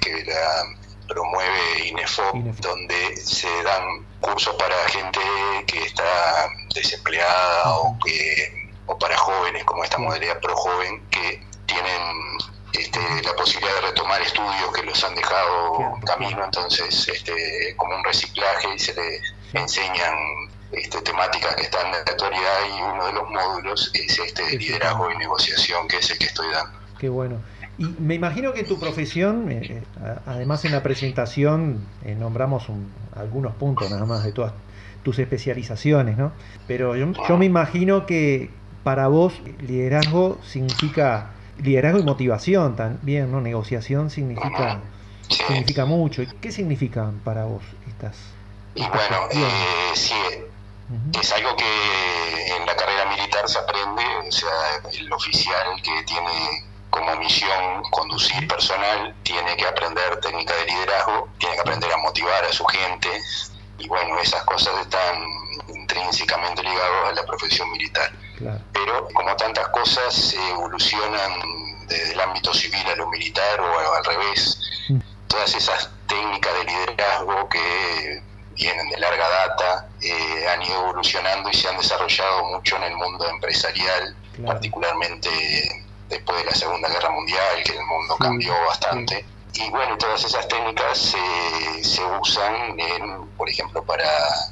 que 0.00 0.24
la 0.26 0.78
promueve 1.08 1.86
INEFOP, 1.86 2.34
donde 2.60 3.16
se 3.16 3.62
dan 3.62 4.06
cursos 4.20 4.54
para 4.56 4.74
gente 4.88 5.20
que 5.66 5.84
está 5.84 6.04
desempleada 6.74 7.76
o 7.78 7.98
que 8.04 8.68
o 8.86 8.98
para 8.98 9.16
jóvenes 9.16 9.64
como 9.64 9.84
esta 9.84 9.98
modalidad 9.98 10.40
pro 10.40 10.56
joven 10.56 11.02
que 11.10 11.42
tienen 11.66 12.38
este, 12.72 13.00
la 13.22 13.34
posibilidad 13.34 13.74
de 13.76 13.80
retomar 13.88 14.20
estudios 14.22 14.72
que 14.74 14.82
los 14.82 15.02
han 15.04 15.14
dejado 15.14 15.98
camino, 16.06 16.44
entonces 16.44 17.08
este, 17.08 17.74
como 17.76 17.96
un 17.96 18.04
reciclaje 18.04 18.74
y 18.74 18.78
se 18.78 18.94
les 18.94 19.22
enseñan 19.52 20.14
este, 20.72 21.00
temáticas 21.02 21.54
que 21.56 21.62
están 21.62 21.86
en 21.86 21.92
la 21.92 21.98
actualidad 21.98 22.58
y 22.66 22.82
uno 22.82 23.06
de 23.06 23.12
los 23.12 23.30
módulos 23.30 23.90
es 23.94 24.18
este 24.18 24.42
de 24.42 24.56
liderazgo 24.56 25.10
y 25.10 25.16
negociación 25.16 25.88
que 25.88 25.98
es 25.98 26.10
el 26.10 26.18
que 26.18 26.26
estoy 26.26 26.50
dando. 26.50 26.78
Qué 26.98 27.08
bueno. 27.08 27.40
Y 27.78 27.84
me 28.00 28.14
imagino 28.14 28.52
que 28.52 28.64
tu 28.64 28.78
profesión, 28.78 29.50
eh, 29.50 29.82
eh, 30.02 30.14
además 30.26 30.64
en 30.64 30.72
la 30.72 30.82
presentación 30.82 31.80
eh, 32.04 32.14
nombramos 32.14 32.66
algunos 33.14 33.54
puntos 33.54 33.90
nada 33.90 34.04
más 34.04 34.24
de 34.24 34.32
todas 34.32 34.52
tus 35.04 35.18
especializaciones, 35.18 36.18
¿no? 36.18 36.32
Pero 36.66 36.96
yo, 36.96 37.12
yo 37.28 37.36
me 37.36 37.46
imagino 37.46 38.04
que 38.04 38.50
para 38.82 39.06
vos 39.08 39.40
liderazgo 39.60 40.38
significa 40.44 41.30
liderazgo 41.62 42.00
y 42.00 42.02
motivación 42.02 42.76
también, 42.76 43.30
¿no? 43.30 43.40
Negociación 43.40 44.10
significa, 44.10 44.80
significa 45.28 45.84
mucho. 45.84 46.22
¿Qué 46.40 46.52
significan 46.52 47.20
para 47.24 47.44
vos 47.44 47.62
estas? 47.88 48.16
y 48.74 48.86
bueno, 48.88 49.28
eh, 49.32 49.90
sí, 49.94 50.14
es 51.20 51.32
algo 51.32 51.56
que 51.56 52.56
en 52.56 52.64
la 52.64 52.76
carrera 52.76 53.06
militar 53.06 53.48
se 53.48 53.58
aprende, 53.58 54.02
o 54.26 54.30
sea, 54.30 54.48
el 54.92 55.12
oficial 55.12 55.82
que 55.82 56.02
tiene 56.04 56.64
como 56.90 57.14
misión 57.16 57.82
conducir 57.90 58.46
personal 58.48 59.14
tiene 59.22 59.56
que 59.56 59.66
aprender 59.66 60.20
técnica 60.20 60.54
de 60.56 60.66
liderazgo, 60.66 61.28
tiene 61.38 61.54
que 61.54 61.60
aprender 61.60 61.92
a 61.92 61.96
motivar 61.98 62.44
a 62.44 62.52
su 62.52 62.64
gente 62.64 63.08
y 63.78 63.86
bueno, 63.88 64.18
esas 64.18 64.42
cosas 64.44 64.74
están 64.80 65.22
intrínsecamente 65.68 66.62
ligadas 66.62 67.08
a 67.08 67.12
la 67.12 67.24
profesión 67.24 67.70
militar. 67.70 68.10
Pero 68.72 69.08
como 69.14 69.34
tantas 69.36 69.68
cosas 69.68 70.34
evolucionan 70.50 71.32
desde 71.86 72.12
el 72.12 72.20
ámbito 72.20 72.54
civil 72.54 72.86
a 72.86 72.96
lo 72.96 73.08
militar 73.08 73.60
o 73.60 73.94
al 73.94 74.04
revés, 74.04 74.60
mm. 74.88 74.98
todas 75.26 75.54
esas 75.54 75.90
técnicas 76.06 76.52
de 76.54 76.64
liderazgo 76.64 77.48
que 77.48 78.22
vienen 78.54 78.88
de 78.90 78.98
larga 78.98 79.28
data 79.28 79.88
eh, 80.00 80.48
han 80.48 80.62
ido 80.62 80.80
evolucionando 80.82 81.48
y 81.50 81.54
se 81.54 81.68
han 81.68 81.76
desarrollado 81.78 82.44
mucho 82.44 82.76
en 82.76 82.84
el 82.84 82.96
mundo 82.96 83.28
empresarial, 83.28 84.16
particularmente 84.44 85.86
después 86.08 86.38
de 86.38 86.44
la 86.44 86.54
Segunda 86.54 86.88
Guerra 86.88 87.10
Mundial, 87.10 87.62
que 87.64 87.72
el 87.72 87.84
mundo 87.84 88.16
cambió 88.18 88.52
bastante. 88.66 89.24
Y 89.54 89.70
bueno, 89.70 89.96
todas 89.98 90.24
esas 90.24 90.46
técnicas 90.46 91.16
se 91.82 92.04
usan, 92.20 92.78
en, 92.78 93.26
por 93.36 93.48
ejemplo, 93.48 93.82
para 93.82 94.04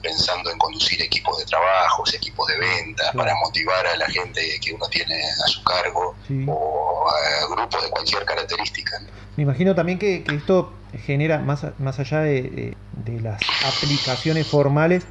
pensando 0.03 0.51
en 0.51 0.59
conducir 0.59 1.01
equipos 1.03 1.39
de 1.39 1.45
trabajo, 1.45 2.03
equipos 2.13 2.49
de 2.49 2.59
venta, 2.59 3.13
para 3.13 3.35
motivar 3.37 3.87
a 3.87 3.97
la 3.97 4.07
gente 4.07 4.41
que 4.61 4.73
uno 4.73 4.87
tiene 4.89 5.23
a 5.23 5.49
su 5.49 5.63
cargo 5.63 6.17
o 6.49 7.09
a 7.09 7.55
grupos 7.55 7.83
de 7.83 7.91
cualquier 7.91 8.25
característica. 8.25 9.01
Me 9.37 9.43
imagino 9.43 9.75
también 9.75 9.99
que, 9.99 10.25
esto 10.33 10.73
genera, 11.05 11.39
más, 11.39 11.67
más 11.79 11.99
allá 12.01 12.21
de, 12.21 12.75
de, 12.93 13.21
las 13.21 13.41
aplicaciones 13.65 14.47
formales, 14.47 15.05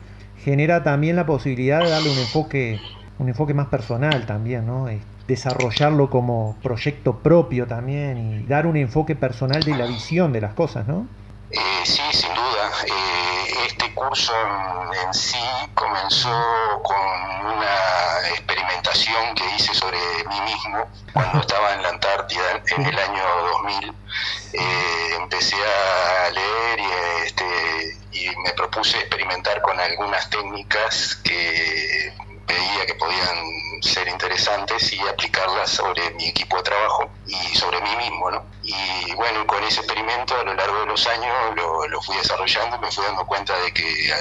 genera 0.43 0.83
también 0.83 1.15
la 1.15 1.25
posibilidad 1.25 1.79
de 1.79 1.89
darle 1.89 2.09
un 2.09 2.17
enfoque, 2.17 2.81
un 3.19 3.29
enfoque 3.29 3.53
más 3.53 3.67
personal 3.67 4.25
también, 4.25 4.65
¿no? 4.65 4.89
Desarrollarlo 5.27 6.09
como 6.09 6.55
proyecto 6.61 7.19
propio 7.19 7.67
también 7.67 8.17
y 8.17 8.43
dar 8.45 8.67
un 8.67 8.77
enfoque 8.77 9.15
personal 9.15 9.63
de 9.63 9.75
la 9.75 9.85
visión 9.85 10.31
de 10.33 10.41
las 10.41 10.53
cosas, 10.53 10.87
¿no? 10.87 11.07
Eh, 11.51 11.59
sí, 11.83 12.01
sin 12.11 12.33
duda. 12.33 12.71
Eh, 12.85 13.65
este 13.67 13.93
curso 13.93 14.33
en, 15.05 15.13
sí 15.13 15.37
comenzó 15.73 16.37
con 16.83 16.97
una 17.45 18.29
experimentación 18.29 19.35
que 19.35 19.55
hice 19.55 19.73
sobre 19.73 19.97
mí 20.29 20.41
mismo 20.41 20.85
cuando 21.13 21.39
estaba 21.39 21.73
en 21.73 21.81
la 21.81 21.89
Antártida 21.89 22.61
en 22.77 22.85
el 22.85 22.99
año 22.99 23.23
2000. 23.63 23.93
Eh, 24.53 25.15
empecé 25.17 25.55
a 25.55 26.29
leer 26.31 26.79
y, 26.79 27.25
este, 27.25 27.97
y 28.11 28.35
me 28.37 28.51
propuse 28.53 28.97
experimentar 28.97 29.61
con 29.61 29.79
algunas 29.79 30.29
técnicas 30.29 31.15
que 31.23 32.13
veía 32.47 32.85
que 32.85 32.95
podían 32.95 33.81
ser 33.81 34.07
interesantes 34.07 34.93
y 34.93 34.99
aplicarlas 34.99 35.69
sobre 35.69 36.09
mi 36.11 36.27
equipo 36.27 36.57
de 36.57 36.63
trabajo 36.63 37.09
y 37.25 37.55
sobre 37.55 37.81
mí 37.81 37.95
mismo, 37.97 38.31
¿no? 38.31 38.43
Y 38.63 39.13
bueno, 39.15 39.45
con 39.45 39.63
ese 39.63 39.81
experimento 39.81 40.35
a 40.35 40.43
lo 40.43 40.53
largo 40.53 40.79
de 40.81 40.85
los 40.87 41.07
años 41.07 41.33
lo, 41.55 42.01
fui 42.01 42.15
desarrollando 42.17 42.77
y 42.77 42.79
me 42.79 42.91
fui 42.91 43.03
dando 43.05 43.25
cuenta 43.25 43.57
de 43.59 43.71
que 43.71 44.13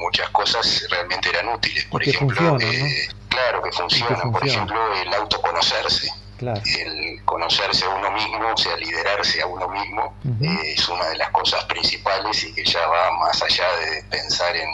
muchas 0.00 0.28
cosas 0.30 0.86
realmente 0.90 1.28
eran 1.28 1.48
útiles. 1.48 1.84
Por 1.86 2.06
ejemplo, 2.06 2.58
eh, 2.60 3.08
claro 3.28 3.62
que 3.62 3.72
funcionan. 3.72 4.32
Por 4.32 4.46
ejemplo, 4.46 4.94
el 4.94 5.12
autoconocerse. 5.14 6.10
El 6.40 7.20
conocerse 7.24 7.84
a 7.84 7.88
uno 7.88 8.12
mismo, 8.12 8.52
o 8.52 8.56
sea, 8.56 8.76
liderarse 8.76 9.42
a 9.42 9.46
uno 9.46 9.68
mismo, 9.68 10.14
eh, 10.40 10.74
es 10.76 10.88
una 10.88 11.08
de 11.08 11.16
las 11.16 11.30
cosas 11.30 11.64
principales 11.64 12.44
y 12.44 12.54
que 12.54 12.64
ya 12.64 12.86
va 12.86 13.10
más 13.18 13.42
allá 13.42 13.66
de 13.78 14.04
pensar 14.04 14.54
en 14.54 14.68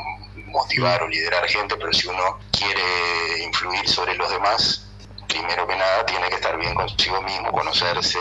motivar 0.47 1.03
o 1.03 1.09
liderar 1.09 1.47
gente, 1.47 1.77
pero 1.77 1.93
si 1.93 2.09
uno 2.09 2.39
quiere 2.51 3.45
influir 3.45 3.89
sobre 3.89 4.15
los 4.17 4.31
demás, 4.31 4.87
primero 5.29 5.67
que 5.67 5.77
nada 5.77 6.07
tiene 6.07 6.29
que 6.29 6.37
estar 6.37 6.57
bien 6.59 6.75
consigo 6.75 7.21
mismo, 7.23 7.51
conocerse, 7.51 8.19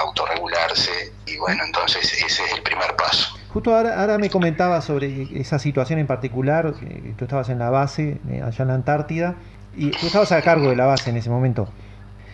autorregularse 0.00 1.12
y 1.26 1.36
bueno, 1.36 1.62
entonces 1.64 2.12
ese 2.12 2.44
es 2.44 2.52
el 2.52 2.62
primer 2.62 2.96
paso. 2.96 3.36
Justo 3.52 3.74
ahora, 3.74 4.18
me 4.18 4.30
comentaba 4.30 4.80
sobre 4.82 5.28
esa 5.40 5.58
situación 5.58 5.98
en 5.98 6.06
particular, 6.06 6.74
tú 7.16 7.24
estabas 7.24 7.48
en 7.48 7.58
la 7.58 7.70
base, 7.70 8.18
eh, 8.28 8.42
allá 8.44 8.62
en 8.62 8.68
la 8.68 8.74
Antártida, 8.74 9.36
y 9.74 9.90
tú 9.92 10.06
estabas 10.06 10.32
a 10.32 10.42
cargo 10.42 10.68
de 10.68 10.76
la 10.76 10.86
base 10.86 11.10
en 11.10 11.16
ese 11.16 11.30
momento. 11.30 11.68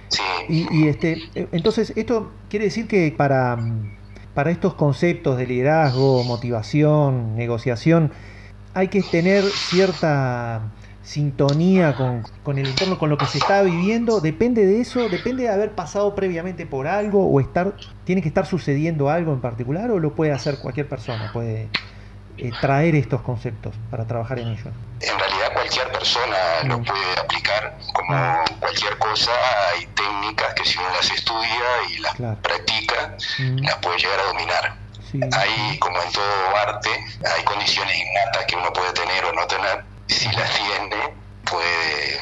Sí. 0.08 0.22
Y, 0.48 0.88
este, 0.88 1.18
eh, 1.34 1.48
entonces, 1.52 1.92
esto 1.96 2.32
quiere 2.50 2.66
decir 2.66 2.88
que 2.88 3.14
para, 3.16 3.56
para 4.34 4.50
estos 4.50 4.74
conceptos 4.74 5.38
de 5.38 5.46
liderazgo, 5.46 6.24
motivación, 6.24 7.36
negociación, 7.36 8.12
hay 8.74 8.88
que 8.88 9.02
tener 9.02 9.44
cierta 9.44 10.62
sintonía 11.02 11.94
con, 12.44 12.58
el 12.58 12.66
entorno, 12.66 12.98
con 12.98 13.10
lo 13.10 13.18
que 13.18 13.26
se 13.26 13.38
está 13.38 13.62
viviendo, 13.62 14.20
depende 14.20 14.64
de 14.64 14.80
eso, 14.80 15.08
depende 15.08 15.44
de 15.44 15.48
haber 15.50 15.72
pasado 15.72 16.14
previamente 16.14 16.64
por 16.64 16.86
algo 16.86 17.26
o 17.26 17.40
estar, 17.40 17.74
tiene 18.04 18.22
que 18.22 18.28
estar 18.28 18.46
sucediendo 18.46 19.10
algo 19.10 19.32
en 19.32 19.40
particular 19.40 19.90
o 19.90 19.98
lo 19.98 20.14
puede 20.14 20.32
hacer 20.32 20.58
cualquier 20.58 20.88
persona, 20.88 21.30
puede 21.32 21.68
eh, 22.38 22.50
traer 22.60 22.94
estos 22.94 23.20
conceptos 23.22 23.74
para 23.90 24.06
trabajar 24.06 24.38
en 24.38 24.48
ellos. 24.48 24.68
En 25.00 25.18
realidad 25.18 25.52
cualquier 25.52 25.88
persona 25.92 26.36
lo 26.64 26.78
mm. 26.78 26.84
puede 26.84 27.20
aplicar, 27.20 27.78
como 27.92 28.14
ah. 28.14 28.44
cualquier 28.60 28.96
cosa, 28.98 29.32
hay 29.74 29.86
técnicas 29.86 30.54
que 30.54 30.64
si 30.64 30.78
uno 30.78 30.88
las 30.96 31.10
estudia 31.10 31.64
y 31.90 31.98
las 31.98 32.36
practica, 32.36 33.16
mm. 33.38 33.58
las 33.58 33.76
puede 33.76 33.98
llegar 33.98 34.20
a 34.20 34.24
dominar. 34.24 34.82
Hay, 35.12 35.78
como 35.78 36.00
en 36.00 36.12
todo 36.12 36.56
arte, 36.56 36.90
hay 37.36 37.44
condiciones 37.44 37.96
innatas 37.96 38.46
que 38.46 38.56
uno 38.56 38.72
puede 38.72 38.92
tener 38.92 39.24
o 39.26 39.32
no 39.32 39.46
tener. 39.46 39.84
Si 40.08 40.30
las 40.32 40.50
tiene, 40.56 41.14
puede 41.44 42.20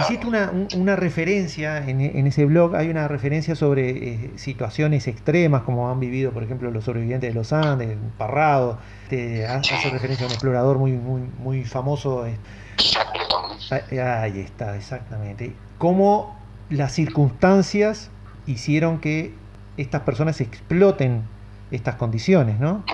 Hiciste 0.00 0.26
una, 0.26 0.50
una 0.76 0.96
referencia 0.96 1.86
en, 1.86 2.00
en, 2.00 2.26
ese 2.26 2.46
blog, 2.46 2.74
hay 2.74 2.88
una 2.88 3.06
referencia 3.06 3.54
sobre 3.54 3.90
eh, 3.90 4.30
situaciones 4.36 5.06
extremas 5.06 5.60
como 5.62 5.90
han 5.90 6.00
vivido, 6.00 6.32
por 6.32 6.42
ejemplo, 6.42 6.70
los 6.70 6.84
sobrevivientes 6.84 7.28
de 7.28 7.34
los 7.34 7.52
Andes, 7.52 7.98
Parrado. 8.16 8.78
Te 9.10 9.46
hace 9.46 9.90
referencia 9.90 10.24
a 10.24 10.28
un 10.28 10.32
explorador 10.32 10.78
muy, 10.78 10.92
muy, 10.92 11.20
muy 11.38 11.64
famoso. 11.64 12.24
Shackleton. 12.78 13.27
Ahí 13.70 14.40
está, 14.40 14.76
exactamente. 14.76 15.54
Cómo 15.78 16.38
las 16.70 16.92
circunstancias 16.92 18.10
hicieron 18.46 19.00
que 19.00 19.34
estas 19.76 20.02
personas 20.02 20.40
exploten 20.40 21.28
estas 21.70 21.96
condiciones, 21.96 22.58
¿no? 22.58 22.84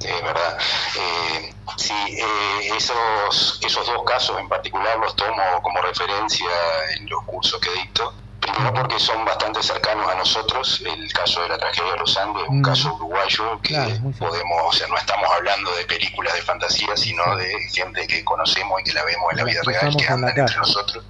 Es 0.00 0.22
verdad. 0.22 0.58
Eh, 0.98 1.54
sí, 1.76 1.94
eh, 1.94 2.76
esos, 2.76 3.60
esos 3.62 3.86
dos 3.86 4.02
casos 4.04 4.38
en 4.38 4.48
particular 4.48 4.98
los 4.98 5.14
tomo 5.16 5.42
como 5.62 5.80
referencia 5.82 6.48
en 6.96 7.08
los 7.08 7.22
cursos 7.24 7.60
que 7.60 7.70
dicto 7.72 8.14
Primero 8.40 8.72
porque 8.74 8.98
son 8.98 9.24
bastante 9.24 9.62
cercanos 9.62 10.10
a 10.10 10.14
nosotros. 10.16 10.82
El 10.84 11.12
caso 11.12 11.42
de 11.42 11.48
la 11.48 11.58
tragedia 11.58 11.92
de 11.92 11.98
los 11.98 12.16
Andes 12.16 12.42
es 12.44 12.48
un 12.48 12.60
mm. 12.60 12.62
caso 12.62 12.94
uruguayo 12.94 13.60
que 13.62 13.74
podemos, 14.18 14.62
o 14.64 14.72
sea, 14.72 14.88
no 14.88 14.96
estamos 14.96 15.28
hablando 15.30 15.70
de 15.76 15.84
películas 15.84 16.34
de 16.34 16.42
fantasía, 16.42 16.96
sino 16.96 17.36
de 17.36 17.52
gente 17.72 18.06
que 18.06 18.24
conocemos 18.24 18.80
y 18.80 18.84
que 18.84 18.92
la 18.92 19.04
vemos 19.04 19.30
en 19.32 19.36
la 19.38 19.44
vida 19.44 19.60
real, 19.64 19.96
que 19.96 20.06
andan 20.06 20.38
entre 20.38 20.56
nosotros. 20.56 21.04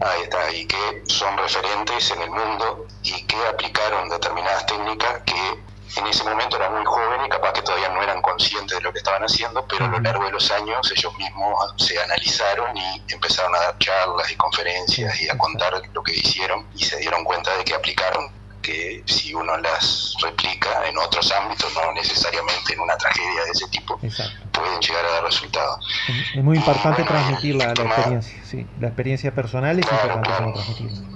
Ahí 0.00 0.22
está, 0.22 0.52
y 0.52 0.66
que 0.66 1.02
son 1.06 1.36
referentes 1.36 2.10
en 2.10 2.22
el 2.22 2.30
mundo 2.30 2.86
y 3.02 3.22
que 3.24 3.36
aplicaron 3.46 4.08
determinadas 4.08 4.66
técnicas 4.66 5.20
que 5.24 5.60
en 5.96 6.06
ese 6.06 6.24
momento 6.24 6.56
eran 6.56 6.74
muy 6.74 6.84
jóvenes, 6.84 7.28
capaz 7.30 7.52
que 7.52 7.62
todavía 7.62 7.88
no 7.88 8.02
eran 8.02 8.20
conscientes 8.20 8.76
de 8.78 8.82
lo 8.82 8.92
que 8.92 8.98
estaban 8.98 9.22
haciendo, 9.22 9.66
pero 9.66 9.84
a 9.84 9.88
lo 9.88 10.00
largo 10.00 10.24
de 10.24 10.32
los 10.32 10.50
años 10.50 10.92
ellos 10.94 11.16
mismos 11.16 11.74
se 11.76 12.00
analizaron 12.00 12.76
y 12.76 13.02
empezaron 13.08 13.54
a 13.54 13.58
dar 13.58 13.78
charlas 13.78 14.30
y 14.30 14.36
conferencias 14.36 15.20
y 15.20 15.28
a 15.28 15.38
contar 15.38 15.80
lo 15.92 16.02
que 16.02 16.12
hicieron 16.12 16.66
y 16.74 16.84
se 16.84 16.96
dieron 16.98 17.24
cuenta 17.24 17.56
de 17.56 17.64
que 17.64 17.74
aplicaron 17.74 18.30
que 18.66 19.04
si 19.06 19.32
uno 19.32 19.56
las 19.58 20.14
replica 20.20 20.88
en 20.88 20.98
otros 20.98 21.32
ámbitos, 21.32 21.72
no 21.74 21.92
necesariamente 21.92 22.74
en 22.74 22.80
una 22.80 22.96
tragedia 22.96 23.44
de 23.44 23.50
ese 23.52 23.68
tipo, 23.68 23.96
pueden 23.96 24.80
llegar 24.80 25.04
a 25.04 25.10
dar 25.12 25.22
resultados. 25.22 25.86
Es 26.34 26.42
muy 26.42 26.56
importante 26.56 27.04
transmitir 27.04 27.54
la, 27.54 27.70
experiencia, 27.70 28.44
sí. 28.44 28.66
La 28.80 28.88
experiencia 28.88 29.32
personal 29.32 29.78
es 29.78 29.84
importante 29.84 30.28
transmitirla. 30.52 31.08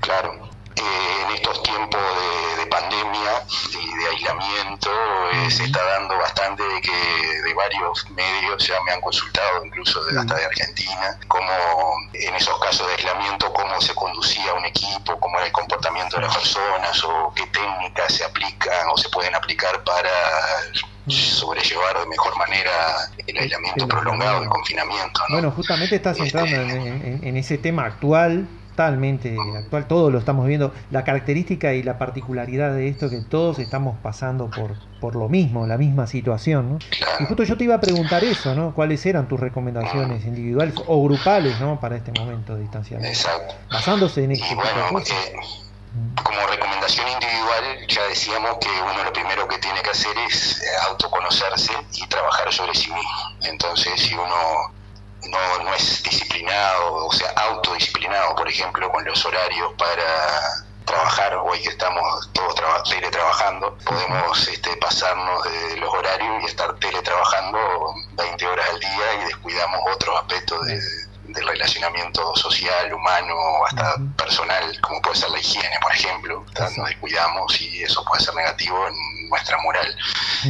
Claro. 0.00 0.37
En 1.22 1.34
estos 1.34 1.62
tiempos 1.62 2.00
de 2.56 2.66
pandemia 2.66 3.42
y 3.72 3.98
de 3.98 4.08
aislamiento 4.08 4.90
eh, 5.32 5.50
se 5.50 5.64
está 5.64 5.82
dando 5.82 6.16
bastante 6.16 6.62
de 6.62 6.80
que 6.80 7.42
de 7.42 7.54
varios 7.54 8.10
medios 8.10 8.66
ya 8.66 8.80
me 8.82 8.92
han 8.92 9.00
consultado, 9.00 9.64
incluso 9.64 10.04
de, 10.04 10.18
hasta 10.18 10.34
de 10.34 10.44
Argentina, 10.44 11.18
cómo 11.28 11.52
en 12.12 12.34
esos 12.34 12.58
casos 12.60 12.86
de 12.86 12.94
aislamiento, 12.94 13.52
cómo 13.52 13.80
se 13.80 13.94
conducía 13.94 14.54
un 14.54 14.64
equipo, 14.64 15.18
cómo 15.18 15.38
era 15.38 15.46
el 15.46 15.52
comportamiento 15.52 16.16
de 16.16 16.22
las 16.22 16.36
personas 16.36 17.04
o 17.04 17.32
qué 17.34 17.46
técnicas 17.46 18.14
se 18.14 18.24
aplican 18.24 18.88
o 18.92 18.96
se 18.96 19.08
pueden 19.08 19.34
aplicar 19.34 19.82
para 19.84 20.10
sobrellevar 21.08 21.98
de 22.00 22.06
mejor 22.06 22.36
manera 22.36 22.70
el 23.26 23.38
aislamiento 23.38 23.88
prolongado, 23.88 24.42
el 24.42 24.48
confinamiento. 24.48 25.20
Bueno, 25.30 25.50
justamente 25.50 25.96
estás 25.96 26.18
este, 26.18 26.38
entrando 26.38 26.72
en, 26.72 27.36
ese 27.36 27.58
tema 27.58 27.86
actual 27.86 28.46
totalmente 28.78 29.36
actual, 29.56 29.88
todos 29.88 30.12
lo 30.12 30.20
estamos 30.20 30.46
viendo. 30.46 30.72
La 30.92 31.02
característica 31.02 31.74
y 31.74 31.82
la 31.82 31.98
particularidad 31.98 32.72
de 32.72 32.86
esto 32.86 33.06
es 33.06 33.10
que 33.10 33.22
todos 33.22 33.58
estamos 33.58 33.96
pasando 34.00 34.48
por, 34.50 34.76
por 35.00 35.16
lo 35.16 35.28
mismo, 35.28 35.66
la 35.66 35.76
misma 35.76 36.06
situación. 36.06 36.74
¿no? 36.74 36.78
Y 37.18 37.24
justo 37.24 37.42
yo 37.42 37.56
te 37.56 37.64
iba 37.64 37.74
a 37.74 37.80
preguntar 37.80 38.22
eso, 38.22 38.54
¿no? 38.54 38.72
¿Cuáles 38.74 39.04
eran 39.04 39.26
tus 39.26 39.40
recomendaciones 39.40 40.24
individuales 40.24 40.74
o 40.86 41.02
grupales 41.02 41.58
¿no? 41.60 41.80
para 41.80 41.96
este 41.96 42.12
momento 42.12 42.54
de 42.54 42.60
distanciamiento? 42.62 43.08
Exacto. 43.08 43.56
Basándose 43.68 44.22
en 44.22 44.30
este 44.30 44.54
bueno, 44.54 45.00
eh, 45.00 45.32
como 46.22 46.46
recomendación 46.46 47.08
individual, 47.08 47.64
ya 47.88 48.06
decíamos 48.06 48.58
que 48.60 48.68
uno 48.80 49.02
lo 49.02 49.12
primero 49.12 49.48
que 49.48 49.58
tiene 49.58 49.82
que 49.82 49.90
hacer 49.90 50.16
es 50.28 50.62
autoconocerse 50.88 51.72
y 51.94 52.06
trabajar 52.06 52.52
sobre 52.52 52.76
sí 52.76 52.92
mismo. 52.92 53.10
Entonces, 53.42 54.00
si 54.00 54.14
uno 54.14 54.77
no, 55.26 55.64
no 55.64 55.74
es 55.74 56.02
disciplinado, 56.02 57.06
o 57.06 57.12
sea, 57.12 57.30
autodisciplinado, 57.30 58.34
por 58.36 58.48
ejemplo, 58.48 58.90
con 58.90 59.04
los 59.04 59.24
horarios 59.24 59.72
para 59.76 60.64
trabajar, 60.84 61.36
hoy 61.36 61.60
que 61.60 61.68
estamos 61.68 62.30
todos 62.32 62.54
teletrabajando, 62.88 63.76
podemos 63.84 64.48
este, 64.48 64.74
pasarnos 64.76 65.44
de 65.44 65.76
los 65.76 65.92
horarios 65.92 66.42
y 66.42 66.46
estar 66.46 66.74
teletrabajando 66.76 67.94
20 68.12 68.46
horas 68.46 68.66
al 68.70 68.80
día 68.80 69.14
y 69.20 69.24
descuidamos 69.26 69.80
otros 69.92 70.18
aspectos 70.18 70.64
de, 70.66 70.80
del 71.24 71.46
relacionamiento 71.46 72.34
social, 72.36 72.92
humano, 72.92 73.34
hasta 73.66 73.96
personal, 74.16 74.80
como 74.80 75.02
puede 75.02 75.16
ser 75.16 75.30
la 75.30 75.38
higiene, 75.38 75.76
por 75.82 75.92
ejemplo. 75.92 76.44
Nos 76.76 76.88
descuidamos 76.88 77.60
y 77.60 77.82
eso 77.82 78.02
puede 78.04 78.24
ser 78.24 78.34
negativo 78.34 78.86
en 78.88 79.28
nuestra 79.28 79.58
moral. 79.58 79.96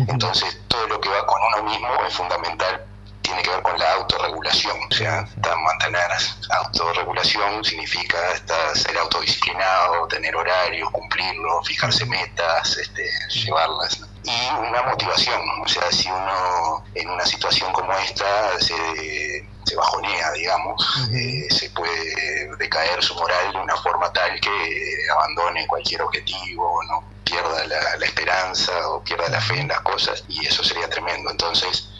Entonces, 0.06 0.60
todo 0.68 0.86
lo 0.86 1.00
que 1.00 1.08
va 1.08 1.26
con 1.26 1.40
uno 1.42 1.70
mismo 1.70 1.88
es 2.06 2.14
fundamental 2.14 2.86
tiene 3.28 3.42
que 3.42 3.50
ver 3.50 3.62
con 3.62 3.78
la 3.78 3.92
autorregulación, 3.94 4.76
o 4.90 4.94
sea, 4.94 5.28
mantener 5.64 6.06
autorregulación 6.50 7.62
significa 7.62 8.16
estar, 8.32 8.76
ser 8.76 8.96
autodisciplinado, 8.96 10.08
tener 10.08 10.34
horarios, 10.34 10.90
cumplirlos, 10.90 11.66
fijarse 11.66 12.06
metas, 12.06 12.78
este, 12.78 13.06
llevarlas. 13.28 14.00
Y 14.24 14.66
una 14.66 14.82
motivación, 14.82 15.42
o 15.62 15.68
sea, 15.68 15.90
si 15.92 16.10
uno 16.10 16.84
en 16.94 17.10
una 17.10 17.26
situación 17.26 17.70
como 17.72 17.92
esta 17.92 18.58
se, 18.60 19.46
se 19.64 19.76
bajonea, 19.76 20.32
digamos, 20.32 21.08
eh, 21.12 21.46
se 21.50 21.68
puede 21.70 22.56
decaer 22.56 23.02
su 23.02 23.14
moral 23.14 23.52
de 23.52 23.58
una 23.58 23.76
forma 23.76 24.10
tal 24.12 24.40
que 24.40 25.06
abandone 25.12 25.66
cualquier 25.66 26.00
objetivo, 26.00 26.82
no 26.84 27.04
pierda 27.24 27.66
la, 27.66 27.96
la 27.96 28.06
esperanza 28.06 28.88
o 28.88 29.04
pierda 29.04 29.28
la 29.28 29.40
fe 29.40 29.60
en 29.60 29.68
las 29.68 29.82
cosas, 29.82 30.24
y 30.28 30.46
eso 30.46 30.64
sería 30.64 30.88
tremendo. 30.88 31.30
Entonces, 31.30 31.90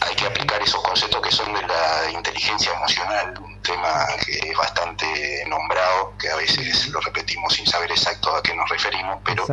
hay 0.00 0.14
que 0.16 0.26
aplicar 0.26 0.60
esos 0.62 0.82
conceptos 0.82 1.20
que 1.22 1.30
son 1.30 1.52
de 1.54 1.62
la 1.62 2.10
inteligencia 2.12 2.72
emocional, 2.72 3.34
un 3.42 3.60
tema 3.60 4.06
que 4.24 4.50
es 4.50 4.56
bastante 4.56 5.44
nombrado, 5.48 6.14
que 6.18 6.28
a 6.28 6.36
veces 6.36 6.88
lo 6.88 7.00
repetimos 7.00 7.54
sin 7.54 7.66
saber 7.66 7.90
exacto 7.90 8.34
a 8.34 8.42
qué 8.42 8.54
nos 8.54 8.68
referimos, 8.68 9.18
pero 9.24 9.44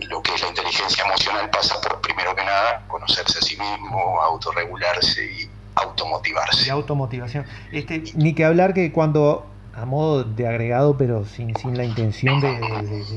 lo 0.00 0.22
que 0.22 0.34
es 0.34 0.42
la 0.42 0.48
inteligencia 0.48 1.04
emocional 1.04 1.48
pasa 1.50 1.80
por, 1.80 2.00
primero 2.00 2.34
que 2.34 2.44
nada, 2.44 2.82
conocerse 2.88 3.38
a 3.38 3.42
sí 3.42 3.56
mismo, 3.56 4.20
autorregularse 4.20 5.24
y 5.24 5.50
automotivarse. 5.76 6.66
Y 6.66 6.70
automotivación. 6.70 7.46
Este, 7.72 8.02
ni 8.14 8.34
que 8.34 8.44
hablar 8.44 8.74
que 8.74 8.92
cuando 8.92 9.46
a 9.74 9.84
modo 9.84 10.24
de 10.24 10.48
agregado, 10.48 10.96
pero 10.96 11.24
sin, 11.24 11.54
sin 11.56 11.76
la 11.76 11.84
intención 11.84 12.40
de, 12.40 12.58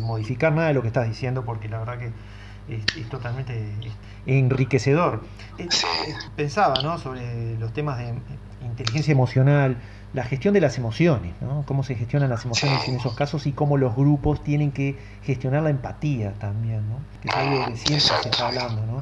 modificar 0.01 0.53
nada 0.53 0.67
de 0.67 0.73
lo 0.75 0.81
que 0.81 0.89
estás 0.89 1.07
diciendo, 1.07 1.43
porque 1.43 1.67
la 1.67 1.79
verdad 1.79 1.97
que 1.97 2.11
es, 2.71 3.09
totalmente 3.09 3.73
enriquecedor. 4.25 5.23
Eh, 5.57 5.67
pensaba 6.35 6.75
¿no? 6.81 6.97
sobre 6.97 7.57
los 7.57 7.73
temas 7.73 7.97
de 7.97 8.13
inteligencia 8.65 9.11
emocional, 9.11 9.77
la 10.13 10.23
gestión 10.23 10.53
de 10.53 10.61
las 10.61 10.77
emociones, 10.77 11.33
¿no? 11.41 11.63
cómo 11.65 11.83
se 11.83 11.95
gestionan 11.95 12.29
las 12.29 12.43
emociones 12.43 12.87
en 12.87 12.95
esos 12.95 13.15
casos 13.15 13.47
y 13.47 13.53
cómo 13.53 13.77
los 13.77 13.95
grupos 13.95 14.43
tienen 14.43 14.71
que 14.71 14.97
gestionar 15.23 15.63
la 15.63 15.69
empatía 15.69 16.33
también, 16.33 16.87
¿no? 16.89 16.99
que 17.21 17.29
es 17.29 17.35
algo 17.35 17.65
que 17.65 17.77
siempre 17.77 17.99
se 17.99 18.29
está 18.29 18.47
hablando 18.47 18.85
¿no? 18.85 19.01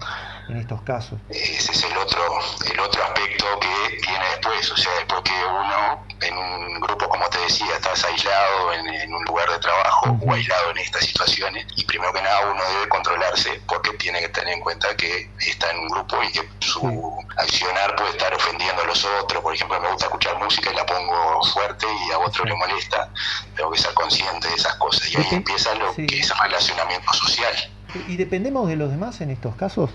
en 0.49 0.57
estos 0.57 0.81
casos. 0.83 1.19
Ese 1.29 1.71
es 1.71 1.83
el 1.83 1.97
otro, 1.97 2.21
el 2.71 2.79
otro 2.79 3.03
aspecto 3.03 3.45
que 3.59 3.97
tiene 4.01 4.25
después, 4.35 4.71
o 4.71 4.77
sea, 4.77 4.91
después 4.99 5.21
que 5.21 5.31
uno 5.49 6.08
en 6.21 6.37
un 6.37 6.79
grupo, 6.81 7.07
como 7.09 7.27
te 7.29 7.39
decía, 7.39 7.75
estás 7.75 8.03
aislado 8.05 8.73
en, 8.73 9.13
un 9.13 9.23
lugar 9.25 9.49
de 9.49 9.59
trabajo 9.59 10.17
o 10.21 10.33
aislado 10.33 10.71
en 10.71 10.77
estas 10.77 11.05
situaciones 11.05 11.65
y 11.75 11.83
primero 11.83 12.13
que 12.13 12.21
nada 12.21 12.51
uno 12.51 12.61
debe 12.73 12.89
controlarse 12.89 13.61
porque 13.67 13.91
tiene 13.93 14.19
que 14.19 14.29
tener 14.29 14.53
en 14.53 14.61
cuenta 14.61 14.95
que 14.95 15.29
está 15.39 15.71
en 15.71 15.79
un 15.79 15.87
grupo 15.89 16.21
y 16.23 16.31
que 16.31 16.49
su 16.59 17.17
accionar 17.37 17.95
puede 17.95 18.11
estar 18.11 18.33
ofendiendo 18.33 18.81
a 18.81 18.85
los 18.85 19.03
otros, 19.23 19.41
por 19.41 19.53
ejemplo, 19.53 19.79
me 19.79 19.89
gusta 19.89 20.05
escuchar 20.05 20.37
música 20.37 20.71
y 20.71 20.75
la 20.75 20.85
pongo 20.85 21.43
fuerte 21.53 21.87
y 22.07 22.11
a 22.11 22.19
otro 22.19 22.45
le 22.45 22.55
molesta, 22.55 23.09
tengo 23.55 23.71
que 23.71 23.79
ser 23.79 23.93
consciente 23.93 24.47
de 24.47 24.55
esas 24.55 24.75
cosas. 24.75 25.11
Y 25.11 25.17
ahí 25.17 25.27
empieza 25.31 25.73
lo 25.75 25.93
que 25.95 26.19
es 26.19 26.37
relacionamiento 26.37 27.13
social. 27.13 27.53
¿Y 28.07 28.17
dependemos 28.17 28.67
de 28.67 28.75
los 28.75 28.91
demás 28.91 29.21
en 29.21 29.31
estos 29.31 29.55
casos? 29.55 29.89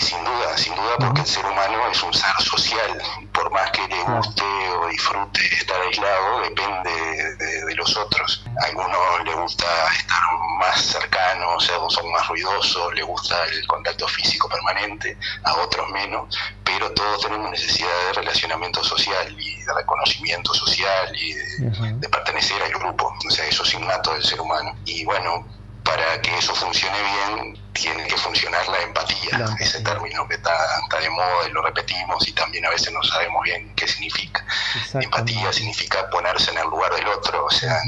Sin 0.00 0.24
duda, 0.24 0.56
sin 0.56 0.74
duda, 0.74 0.96
porque 0.98 1.20
el 1.20 1.26
ser 1.26 1.44
humano 1.44 1.88
es 1.90 2.02
un 2.02 2.12
ser 2.12 2.34
social. 2.40 3.02
Por 3.32 3.50
más 3.50 3.70
que 3.70 3.86
le 3.88 4.02
guste 4.02 4.44
o 4.44 4.88
disfrute 4.88 5.40
estar 5.54 5.80
aislado, 5.80 6.40
depende 6.40 7.36
de, 7.36 7.74
los 7.74 7.96
otros. 7.96 8.44
A 8.62 8.66
algunos 8.66 9.24
le 9.24 9.34
gusta 9.34 9.66
estar 9.96 10.20
más 10.58 10.80
cercano, 10.80 11.54
o 11.56 11.60
sea, 11.60 11.76
son 11.88 12.10
más 12.12 12.28
ruidosos, 12.28 12.94
le 12.94 13.02
gusta 13.02 13.34
el 13.44 13.66
contacto 13.66 14.06
físico 14.08 14.48
permanente, 14.48 15.16
a 15.44 15.54
otros 15.54 15.88
menos, 15.88 16.36
pero 16.62 16.92
todos 16.92 17.22
tenemos 17.22 17.50
necesidad 17.50 17.88
de 18.06 18.12
relacionamiento 18.12 18.84
social 18.84 19.34
y 19.40 19.62
de 19.62 19.74
reconocimiento 19.74 20.52
social 20.52 21.16
y 21.16 21.32
de, 21.32 21.92
de 21.94 22.08
pertenecer 22.08 22.62
al 22.62 22.72
grupo. 22.72 23.12
O 23.26 23.30
sea, 23.30 23.46
eso 23.46 23.62
es 23.62 23.74
innato 23.74 24.12
del 24.12 24.22
ser 24.22 24.40
humano. 24.40 24.76
Y 24.84 25.04
bueno, 25.06 25.46
para 25.92 26.22
que 26.22 26.34
eso 26.38 26.54
funcione 26.54 26.96
bien, 27.02 27.58
tiene 27.74 28.06
que 28.06 28.16
funcionar 28.16 28.66
la 28.66 28.80
empatía, 28.82 29.44
ese 29.60 29.80
término 29.82 30.26
que 30.26 30.36
está, 30.36 30.52
de 30.98 31.10
moda 31.10 31.48
y 31.48 31.52
lo 31.52 31.62
repetimos 31.62 32.26
y 32.26 32.32
también 32.32 32.64
a 32.64 32.70
veces 32.70 32.92
no 32.92 33.02
sabemos 33.02 33.42
bien 33.44 33.70
qué 33.76 33.86
significa. 33.86 34.42
Empatía 34.94 35.52
significa 35.52 36.08
ponerse 36.08 36.50
en 36.52 36.58
el 36.58 36.64
lugar 36.64 36.94
del 36.94 37.08
otro, 37.08 37.44
o 37.44 37.50
sea, 37.50 37.78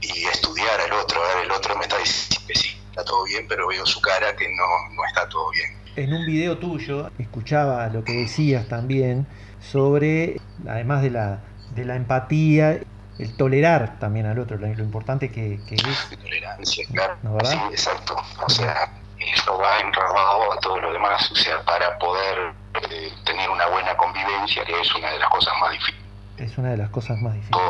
y 0.00 0.24
estudiar 0.24 0.80
al 0.80 0.92
otro, 0.94 1.20
ver 1.20 1.44
el 1.44 1.52
otro 1.52 1.76
me 1.76 1.82
está 1.82 1.98
diciendo 1.98 2.44
que 2.48 2.54
sí, 2.56 2.76
está 2.90 3.04
todo 3.04 3.24
bien, 3.24 3.46
pero 3.48 3.68
veo 3.68 3.86
su 3.86 4.00
cara 4.00 4.34
que 4.34 4.48
no, 4.48 4.94
no 4.96 5.04
está 5.06 5.28
todo 5.28 5.50
bien. 5.50 5.70
En 5.94 6.12
un 6.12 6.26
video 6.26 6.58
tuyo 6.58 7.08
escuchaba 7.18 7.86
lo 7.88 8.02
que 8.02 8.14
decías 8.14 8.66
también 8.66 9.28
sobre, 9.60 10.40
además 10.66 11.02
de 11.02 11.10
la, 11.10 11.40
de 11.76 11.84
la 11.84 11.94
empatía, 11.94 12.80
el 13.18 13.36
tolerar 13.36 13.98
también 13.98 14.26
al 14.26 14.38
otro, 14.38 14.56
lo, 14.56 14.66
importante 14.66 15.30
que, 15.30 15.60
que 15.68 15.74
es. 15.76 16.18
Tolerancia, 16.20 16.86
claro. 16.92 17.16
Sí, 17.44 17.58
exacto. 17.70 18.16
O 18.44 18.48
sea, 18.48 18.90
eso 19.18 19.58
va 19.58 19.78
enrabado 19.80 20.52
a 20.52 20.60
todo 20.60 20.80
lo 20.80 20.92
demás, 20.92 21.30
o 21.30 21.36
sea, 21.36 21.62
para 21.64 21.98
poder 21.98 22.54
eh, 22.90 23.12
tener 23.24 23.48
una 23.50 23.66
buena 23.68 23.96
convivencia, 23.96 24.64
que 24.64 24.80
es 24.80 24.94
una 24.94 25.10
de 25.10 25.18
las 25.18 25.28
cosas 25.28 25.54
más 25.60 25.72
difíciles. 25.72 26.02
Es 26.38 26.58
una 26.58 26.70
de 26.70 26.76
las 26.78 26.90
cosas 26.90 27.20
más 27.20 27.34
difíciles. 27.34 27.62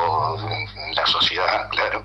en 0.77 0.95
la 0.95 1.07
sociedad, 1.07 1.69
claro. 1.71 2.05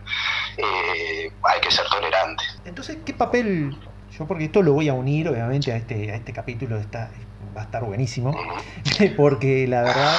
Eh, 0.58 1.32
hay 1.44 1.62
que 1.62 1.72
ser 1.72 1.86
tolerante. 1.90 2.44
Entonces, 2.66 2.98
¿qué 3.06 3.14
papel 3.14 3.78
yo 4.18 4.26
porque 4.26 4.46
esto 4.46 4.64
lo 4.64 4.74
voy 4.74 4.90
a 4.90 4.94
unir 4.94 5.30
obviamente 5.30 5.72
a 5.72 5.76
este, 5.76 6.12
a 6.12 6.16
este 6.16 6.34
capítulo, 6.34 6.78
está, 6.78 7.12
va 7.56 7.62
a 7.62 7.64
estar 7.66 7.84
buenísimo, 7.84 8.36
porque 9.18 9.68
la 9.68 9.84
verdad, 9.84 10.16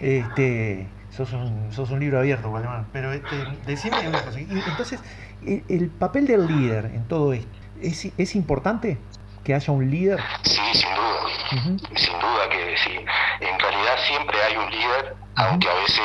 este, 0.00 0.86
sos 1.16 1.32
un, 1.32 1.72
sos 1.72 1.90
un 1.90 2.00
libro 2.00 2.18
abierto, 2.18 2.52
pero 2.92 3.12
este, 3.12 3.36
decime 3.66 4.08
una 4.08 4.22
cosa. 4.22 4.38
Entonces, 4.38 5.00
el, 5.46 5.90
papel 5.90 6.26
del 6.26 6.46
líder 6.46 6.86
en 6.86 7.06
todo 7.06 7.32
esto, 7.32 7.50
¿es, 7.80 8.08
¿es 8.16 8.34
importante 8.34 8.98
que 9.44 9.54
haya 9.54 9.72
un 9.72 9.90
líder? 9.90 10.20
Sí, 10.42 10.60
sin 10.72 10.94
duda, 10.94 11.80
sin 11.96 12.18
duda 12.18 12.48
que 12.50 12.76
sí. 12.76 12.96
En 13.40 13.58
realidad 13.58 13.96
siempre 14.06 14.36
hay 14.42 14.56
un 14.56 14.70
líder, 14.70 15.16
aunque 15.36 15.68
a 15.68 15.74
veces 15.74 16.00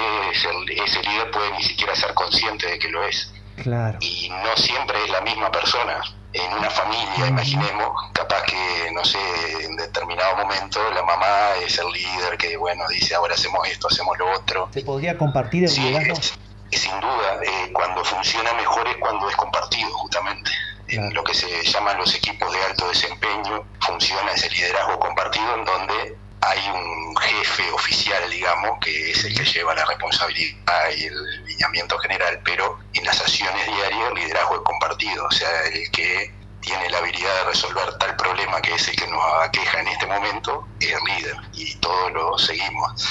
ese 0.83 1.01
líder 1.03 1.31
puede 1.31 1.51
ni 1.51 1.63
siquiera 1.63 1.95
ser 1.95 2.13
consciente 2.13 2.67
de 2.67 2.79
que 2.79 2.89
lo 2.89 3.03
es. 3.03 3.33
Claro. 3.63 3.97
Y 4.01 4.29
no 4.29 4.55
siempre 4.55 5.03
es 5.03 5.09
la 5.09 5.21
misma 5.21 5.51
persona 5.51 6.01
en 6.37 6.53
una 6.53 6.69
familia, 6.69 7.27
imaginemos, 7.27 8.11
capaz 8.13 8.43
que, 8.43 8.91
no 8.93 9.03
sé, 9.03 9.19
en 9.61 9.75
determinado 9.75 10.37
momento 10.37 10.79
la 10.91 11.03
mamá 11.03 11.55
es 11.63 11.77
el 11.79 11.91
líder 11.91 12.37
que, 12.37 12.57
bueno, 12.57 12.83
dice 12.89 13.15
ahora 13.15 13.33
hacemos 13.33 13.67
esto, 13.67 13.87
hacemos 13.89 14.17
lo 14.17 14.31
otro. 14.31 14.69
¿Se 14.73 14.81
podría 14.81 15.17
compartir 15.17 15.63
el 15.63 15.69
sí, 15.69 15.81
sin 16.71 16.99
duda, 16.99 17.39
eh, 17.43 17.71
cuando 17.71 18.03
funciona 18.03 18.53
mejor 18.53 18.87
es 18.87 18.97
cuando 18.97 19.29
es 19.29 19.35
compartido, 19.35 19.89
justamente. 19.91 20.51
En 20.89 21.13
lo 21.13 21.23
que 21.23 21.33
se 21.33 21.63
llaman 21.63 21.97
los 21.97 22.15
equipos 22.15 22.51
de 22.51 22.63
alto 22.63 22.87
desempeño, 22.87 23.65
funciona 23.81 24.31
ese 24.31 24.49
liderazgo 24.49 24.99
compartido 24.99 25.55
en 25.55 25.65
donde 25.65 26.17
hay 26.41 26.69
un 26.69 27.15
jefe 27.17 27.69
oficial, 27.71 28.29
digamos, 28.29 28.79
que 28.79 29.11
es 29.11 29.23
el 29.25 29.35
que 29.35 29.43
lleva 29.43 29.75
la 29.75 29.83
responsabilidad 29.85 30.89
y 30.95 31.05
el 31.05 31.43
general, 31.99 32.39
pero 32.43 32.79
en 32.93 33.05
las 33.05 33.19
acciones 33.19 33.65
diarias 33.65 34.09
el 34.09 34.13
liderazgo 34.15 34.55
es 34.55 34.61
compartido, 34.61 35.25
o 35.25 35.31
sea, 35.31 35.49
el 35.73 35.91
que 35.91 36.31
tiene 36.61 36.89
la 36.89 36.97
habilidad 36.97 37.33
de 37.33 37.43
resolver 37.45 37.97
tal 37.97 38.15
problema 38.17 38.61
que 38.61 38.73
es 38.73 38.87
el 38.89 38.95
que 38.95 39.07
nos 39.07 39.21
aqueja 39.43 39.79
en 39.79 39.87
este 39.87 40.05
momento 40.05 40.67
es 40.79 40.91
el 40.91 41.15
líder 41.15 41.35
y 41.53 41.75
todos 41.75 42.11
lo 42.11 42.37
seguimos. 42.37 43.07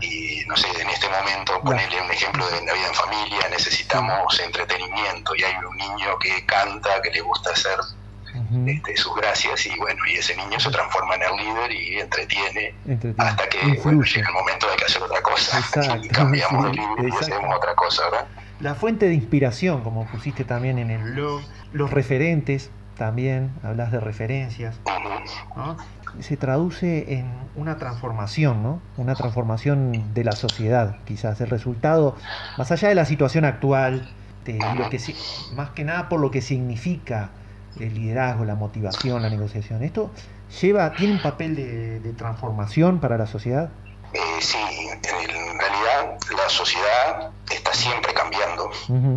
Y 0.00 0.42
no 0.46 0.56
sé, 0.56 0.68
en 0.80 0.88
este 0.88 1.08
momento, 1.08 1.60
ponerle 1.60 2.00
un 2.00 2.10
ejemplo 2.10 2.46
de 2.48 2.64
la 2.64 2.72
vida 2.72 2.86
en 2.86 2.94
familia, 2.94 3.48
necesitamos 3.48 4.38
entretenimiento 4.40 5.34
y 5.34 5.42
hay 5.42 5.54
un 5.56 5.76
niño 5.76 6.18
que 6.18 6.46
canta, 6.46 7.02
que 7.02 7.10
le 7.10 7.20
gusta 7.20 7.50
hacer 7.50 7.78
este, 8.66 8.96
sus 8.96 9.14
gracias 9.16 9.66
y 9.66 9.76
bueno, 9.78 10.00
y 10.06 10.18
ese 10.18 10.36
niño 10.36 10.58
se 10.58 10.70
transforma 10.70 11.14
en 11.14 11.22
el 11.22 11.36
líder 11.36 11.72
y 11.72 12.00
entretiene, 12.00 12.74
hasta 13.16 13.48
que 13.48 13.58
llega 13.58 13.90
el 13.90 14.32
momento 14.32 14.70
de 14.70 14.76
que 14.76 14.84
hacer 14.84 15.02
otra 15.02 15.22
cosa. 15.22 15.60
Y 16.02 16.08
cambiamos 16.08 16.64
de 16.64 16.70
líder 16.72 17.08
y 17.08 17.12
hacemos 17.12 17.56
otra 17.56 17.74
cosa, 17.74 18.04
¿verdad? 18.04 18.26
La 18.60 18.74
fuente 18.74 19.06
de 19.06 19.14
inspiración, 19.14 19.82
como 19.82 20.06
pusiste 20.06 20.44
también 20.44 20.78
en 20.78 20.90
el 20.90 21.02
blog, 21.12 21.42
los 21.72 21.90
referentes, 21.90 22.70
también 22.96 23.52
hablas 23.62 23.92
de 23.92 24.00
referencias, 24.00 24.76
se 26.18 26.36
traduce 26.36 27.14
en 27.14 27.32
una 27.54 27.78
transformación, 27.78 28.62
¿no? 28.62 28.82
Una 28.96 29.14
transformación 29.14 30.12
de 30.12 30.24
la 30.24 30.32
sociedad, 30.32 30.98
quizás. 31.04 31.40
El 31.40 31.50
resultado, 31.50 32.16
más 32.58 32.70
allá 32.72 32.88
de 32.88 32.94
la 32.94 33.04
situación 33.04 33.44
actual, 33.44 34.10
de 34.44 34.58
lo 34.76 34.90
que 34.90 34.98
más 35.54 35.70
que 35.70 35.84
nada 35.84 36.08
por 36.08 36.20
lo 36.20 36.30
que 36.30 36.42
significa 36.42 37.30
el 37.78 37.94
liderazgo, 37.94 38.44
la 38.44 38.54
motivación, 38.54 39.22
la 39.22 39.30
negociación. 39.30 39.82
¿Esto 39.82 40.10
lleva, 40.60 40.92
tiene 40.92 41.14
un 41.14 41.22
papel 41.22 41.56
de, 41.56 42.12
transformación 42.16 43.00
para 43.00 43.16
la 43.16 43.26
sociedad? 43.26 43.70
Eh, 44.12 44.18
sí, 44.40 44.58
en 44.58 45.58
realidad 45.58 46.18
la 46.36 46.48
sociedad 46.48 47.30
está 47.50 47.72
siempre 47.72 48.12
cambiando. 48.12 48.70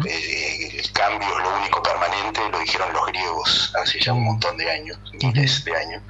Eh, 0.05 0.79
el 0.79 0.91
cambio 0.91 1.27
es 1.27 1.43
lo 1.43 1.57
único 1.57 1.81
permanente, 1.81 2.41
lo 2.49 2.59
dijeron 2.59 2.93
los 2.93 3.05
griegos 3.07 3.73
hace 3.81 3.99
ya 3.99 4.13
un 4.13 4.23
montón 4.23 4.57
de 4.57 4.69
años, 4.69 4.99
miles 5.21 5.65
de 5.65 5.75
años. 5.75 6.03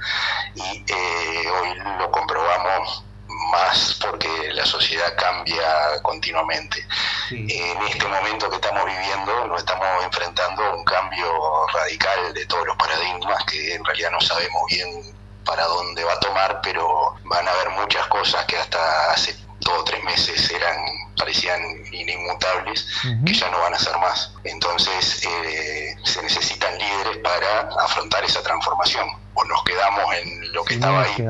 Y 0.54 0.84
eh, 0.86 1.50
hoy 1.50 1.78
lo 1.98 2.10
comprobamos 2.10 3.04
más 3.50 3.98
porque 4.00 4.28
la 4.52 4.64
sociedad 4.66 5.14
cambia 5.16 6.00
continuamente. 6.02 6.86
En 7.30 7.82
este 7.86 8.06
momento 8.06 8.48
que 8.50 8.56
estamos 8.56 8.84
viviendo 8.84 9.46
nos 9.46 9.58
estamos 9.58 10.04
enfrentando 10.04 10.64
a 10.64 10.74
un 10.74 10.84
cambio 10.84 11.66
radical 11.72 12.34
de 12.34 12.46
todos 12.46 12.66
los 12.66 12.76
paradigmas 12.76 13.44
que 13.44 13.74
en 13.74 13.84
realidad 13.84 14.10
no 14.10 14.20
sabemos 14.20 14.62
bien 14.68 15.14
para 15.44 15.64
dónde 15.64 16.04
va 16.04 16.12
a 16.12 16.20
tomar, 16.20 16.60
pero 16.62 17.14
van 17.24 17.46
a 17.46 17.50
haber 17.50 17.70
muchas 17.70 18.06
cosas 18.08 18.44
que 18.46 18.56
hasta 18.56 19.12
hace 19.12 19.36
dos 19.60 19.78
o 19.78 19.84
tres 19.84 20.02
meses 20.04 20.50
eran 20.50 20.76
parecían 21.16 21.60
inmutables 21.92 22.86
que 23.24 23.32
ya 23.32 23.48
no 23.50 23.60
van 23.60 23.74
a 23.74 23.78
ser 23.78 23.96
más. 23.98 24.32
Entonces 24.44 25.24
eh, 25.24 25.96
se 26.02 26.22
necesitan 26.22 26.76
líderes 26.78 27.18
para 27.18 27.68
afrontar 27.82 28.24
esa 28.24 28.42
transformación. 28.42 29.08
O 29.34 29.44
nos 29.44 29.62
quedamos 29.64 30.14
en 30.14 30.52
lo 30.52 30.64
que 30.64 30.74
estaba 30.74 31.02
ahí, 31.02 31.26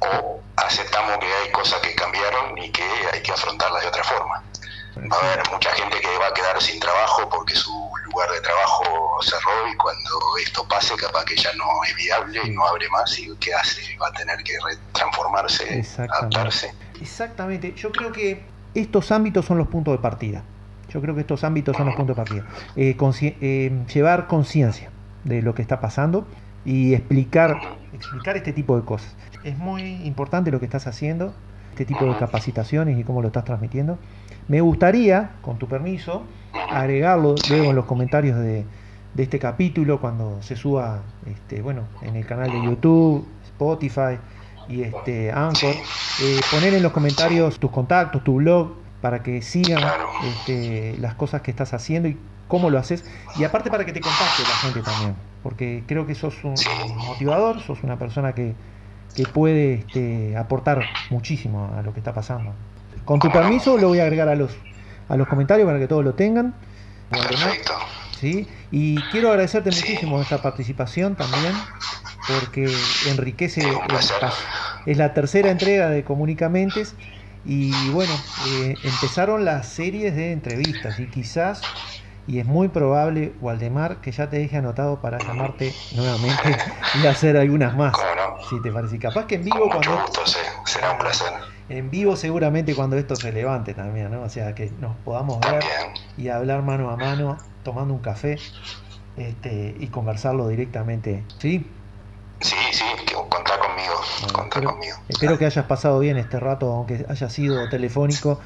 o 0.00 0.40
aceptamos 0.56 1.18
que 1.18 1.26
hay 1.26 1.50
cosas 1.50 1.80
que 1.80 1.94
cambiaron 1.94 2.58
y 2.58 2.67
que 2.78 3.16
hay 3.16 3.22
que 3.22 3.32
afrontarlas 3.32 3.82
de 3.82 3.88
otra 3.88 4.04
forma. 4.04 4.42
Va 4.96 5.16
a 5.16 5.32
haber 5.32 5.50
mucha 5.50 5.70
gente 5.72 6.00
que 6.00 6.18
va 6.18 6.26
a 6.26 6.34
quedar 6.34 6.60
sin 6.60 6.80
trabajo 6.80 7.28
porque 7.28 7.54
su 7.54 7.70
lugar 8.06 8.30
de 8.30 8.40
trabajo 8.40 9.18
cerró 9.22 9.68
y 9.72 9.76
cuando 9.76 10.10
esto 10.42 10.66
pase 10.66 10.96
capaz 10.96 11.24
que 11.24 11.36
ya 11.36 11.52
no 11.54 11.64
es 11.84 11.94
viable 11.94 12.40
y 12.44 12.50
no 12.50 12.66
abre 12.66 12.88
más 12.90 13.16
y 13.18 13.32
¿qué 13.36 13.54
hace? 13.54 13.96
Va 13.98 14.08
a 14.08 14.12
tener 14.12 14.42
que 14.42 14.54
transformarse, 14.92 15.84
adaptarse. 15.98 16.74
Exactamente, 17.00 17.74
yo 17.74 17.92
creo 17.92 18.10
que 18.10 18.44
estos 18.74 19.12
ámbitos 19.12 19.44
son 19.44 19.58
los 19.58 19.68
puntos 19.68 19.92
de 19.92 19.98
partida. 19.98 20.42
Yo 20.88 21.00
creo 21.00 21.14
que 21.14 21.20
estos 21.20 21.44
ámbitos 21.44 21.76
son 21.76 21.86
los 21.86 21.94
puntos 21.94 22.16
de 22.16 22.22
partida. 22.22 22.46
Eh, 22.74 22.96
eh, 23.40 23.84
llevar 23.92 24.26
conciencia 24.26 24.90
de 25.24 25.42
lo 25.42 25.54
que 25.54 25.62
está 25.62 25.80
pasando 25.80 26.26
y 26.64 26.94
explicar, 26.94 27.60
explicar 27.92 28.36
este 28.36 28.52
tipo 28.52 28.76
de 28.76 28.84
cosas. 28.84 29.14
Es 29.44 29.56
muy 29.58 29.82
importante 30.06 30.50
lo 30.50 30.58
que 30.58 30.64
estás 30.64 30.86
haciendo, 30.86 31.34
este 31.78 31.94
tipo 31.94 32.06
de 32.06 32.18
capacitaciones 32.18 32.98
y 32.98 33.04
cómo 33.04 33.22
lo 33.22 33.28
estás 33.28 33.44
transmitiendo. 33.44 33.98
Me 34.48 34.60
gustaría, 34.60 35.30
con 35.42 35.58
tu 35.58 35.68
permiso, 35.68 36.24
agregarlo 36.52 37.36
luego 37.48 37.70
en 37.70 37.76
los 37.76 37.84
comentarios 37.84 38.36
de, 38.36 38.64
este 39.16 39.38
capítulo 39.38 40.00
cuando 40.00 40.42
se 40.42 40.56
suba 40.56 41.02
este, 41.26 41.62
bueno, 41.62 41.82
en 42.02 42.16
el 42.16 42.26
canal 42.26 42.50
de 42.50 42.64
YouTube, 42.64 43.26
Spotify 43.44 44.18
y 44.68 44.82
este 44.82 45.30
Anchor. 45.30 45.74
Eh, 46.22 46.40
poner 46.50 46.74
en 46.74 46.82
los 46.82 46.90
comentarios 46.90 47.60
tus 47.60 47.70
contactos, 47.70 48.24
tu 48.24 48.36
blog, 48.36 48.72
para 49.00 49.22
que 49.22 49.40
sigan 49.40 49.82
este, 50.24 50.96
las 50.98 51.14
cosas 51.14 51.42
que 51.42 51.52
estás 51.52 51.74
haciendo 51.74 52.08
y 52.08 52.16
cómo 52.48 52.70
lo 52.70 52.78
haces. 52.78 53.04
Y 53.36 53.44
aparte 53.44 53.70
para 53.70 53.84
que 53.84 53.92
te 53.92 54.00
contacte 54.00 54.42
la 54.42 54.56
gente 54.62 54.82
también, 54.82 55.14
porque 55.44 55.84
creo 55.86 56.06
que 56.06 56.16
sos 56.16 56.42
un 56.42 56.54
motivador, 57.06 57.60
sos 57.60 57.84
una 57.84 57.98
persona 57.98 58.32
que, 58.32 58.54
que 59.14 59.24
puede 59.24 59.74
este, 59.74 60.36
aportar 60.36 60.84
muchísimo 61.10 61.72
a 61.76 61.82
lo 61.82 61.92
que 61.92 62.00
está 62.00 62.12
pasando. 62.12 62.52
Con 63.04 63.18
tu 63.20 63.30
permiso 63.30 63.78
lo 63.78 63.88
voy 63.88 64.00
a 64.00 64.02
agregar 64.02 64.28
a 64.28 64.34
los, 64.34 64.56
a 65.08 65.16
los 65.16 65.26
comentarios 65.28 65.66
para 65.66 65.78
que 65.78 65.88
todos 65.88 66.04
lo 66.04 66.14
tengan. 66.14 66.54
Perfecto. 67.10 67.72
¿sí? 68.20 68.46
Y 68.70 69.00
quiero 69.10 69.30
agradecerte 69.30 69.70
muchísimo 69.70 70.20
esta 70.20 70.42
participación 70.42 71.16
también, 71.16 71.54
porque 72.26 72.70
enriquece 73.08 73.60
el 73.60 73.76
Es 74.86 74.98
la 74.98 75.14
tercera 75.14 75.50
entrega 75.50 75.88
de 75.88 76.04
Comunicamentes 76.04 76.94
y 77.44 77.72
bueno, 77.90 78.12
eh, 78.48 78.74
empezaron 78.82 79.44
las 79.44 79.68
series 79.68 80.14
de 80.14 80.32
entrevistas 80.32 80.98
y 80.98 81.06
quizás 81.06 81.62
y 82.28 82.40
es 82.40 82.46
muy 82.46 82.68
probable, 82.68 83.32
Waldemar, 83.40 84.02
que 84.02 84.12
ya 84.12 84.28
te 84.28 84.38
deje 84.38 84.58
anotado 84.58 85.00
para 85.00 85.16
llamarte 85.18 85.74
nuevamente 85.96 86.58
y 87.02 87.06
hacer 87.06 87.38
algunas 87.38 87.74
más. 87.74 87.94
Si 88.50 88.60
te 88.60 88.70
parece. 88.70 88.98
Capaz 88.98 89.24
que 89.24 89.36
en 89.36 89.44
vivo 89.44 89.70
cuando. 89.70 90.04
será 90.66 90.92
un 90.92 90.98
placer. 90.98 91.32
En 91.70 91.90
vivo 91.90 92.16
seguramente 92.16 92.74
cuando 92.74 92.96
esto 92.96 93.16
se 93.16 93.32
levante 93.32 93.72
también, 93.72 94.10
¿no? 94.10 94.22
O 94.22 94.28
sea, 94.28 94.54
que 94.54 94.70
nos 94.78 94.94
podamos 94.98 95.40
ver 95.40 95.64
y 96.18 96.28
hablar 96.28 96.62
mano 96.62 96.90
a 96.90 96.96
mano, 96.96 97.38
tomando 97.62 97.94
un 97.94 98.00
café 98.00 98.38
este, 99.16 99.74
y 99.78 99.86
conversarlo 99.86 100.48
directamente. 100.48 101.24
¿Sí? 101.38 101.66
Sí, 102.40 102.56
sí, 102.72 102.84
contá 103.14 103.58
conmigo. 103.58 104.44
espero, 104.44 104.70
conmigo. 104.70 104.96
espero 105.08 105.38
que 105.38 105.46
hayas 105.46 105.64
pasado 105.64 105.98
bien 105.98 106.18
este 106.18 106.38
rato, 106.38 106.70
aunque 106.72 107.06
haya 107.08 107.30
sido 107.30 107.68
telefónico. 107.70 108.38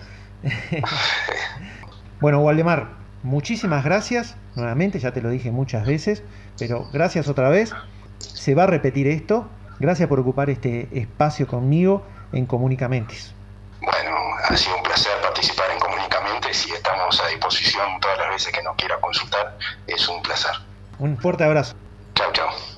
bueno, 2.20 2.40
Waldemar, 2.40 3.01
Muchísimas 3.22 3.84
gracias, 3.84 4.36
nuevamente, 4.56 4.98
ya 4.98 5.12
te 5.12 5.22
lo 5.22 5.30
dije 5.30 5.52
muchas 5.52 5.86
veces, 5.86 6.22
pero 6.58 6.88
gracias 6.92 7.28
otra 7.28 7.48
vez. 7.48 7.72
Se 8.18 8.54
va 8.54 8.64
a 8.64 8.66
repetir 8.66 9.06
esto. 9.06 9.48
Gracias 9.78 10.08
por 10.08 10.20
ocupar 10.20 10.50
este 10.50 10.88
espacio 10.92 11.46
conmigo 11.46 12.04
en 12.32 12.46
Comunicamentes. 12.46 13.34
ha 14.48 14.56
sido 14.56 14.76
un 14.76 14.82
placer 14.82 15.12
participar 15.22 15.70
en 15.72 15.78
Comunicamentes 15.78 16.66
y 16.66 16.72
estamos 16.72 17.20
a 17.20 17.28
disposición 17.28 18.00
todas 18.00 18.18
las 18.18 18.30
veces 18.30 18.52
que 18.52 18.62
nos 18.62 18.76
quiera 18.76 19.00
consultar. 19.00 19.56
Es 19.86 20.08
un 20.08 20.22
placer. 20.22 20.52
Un 20.98 21.16
fuerte 21.18 21.44
abrazo. 21.44 21.74
Chao, 22.14 22.32
chao. 22.32 22.71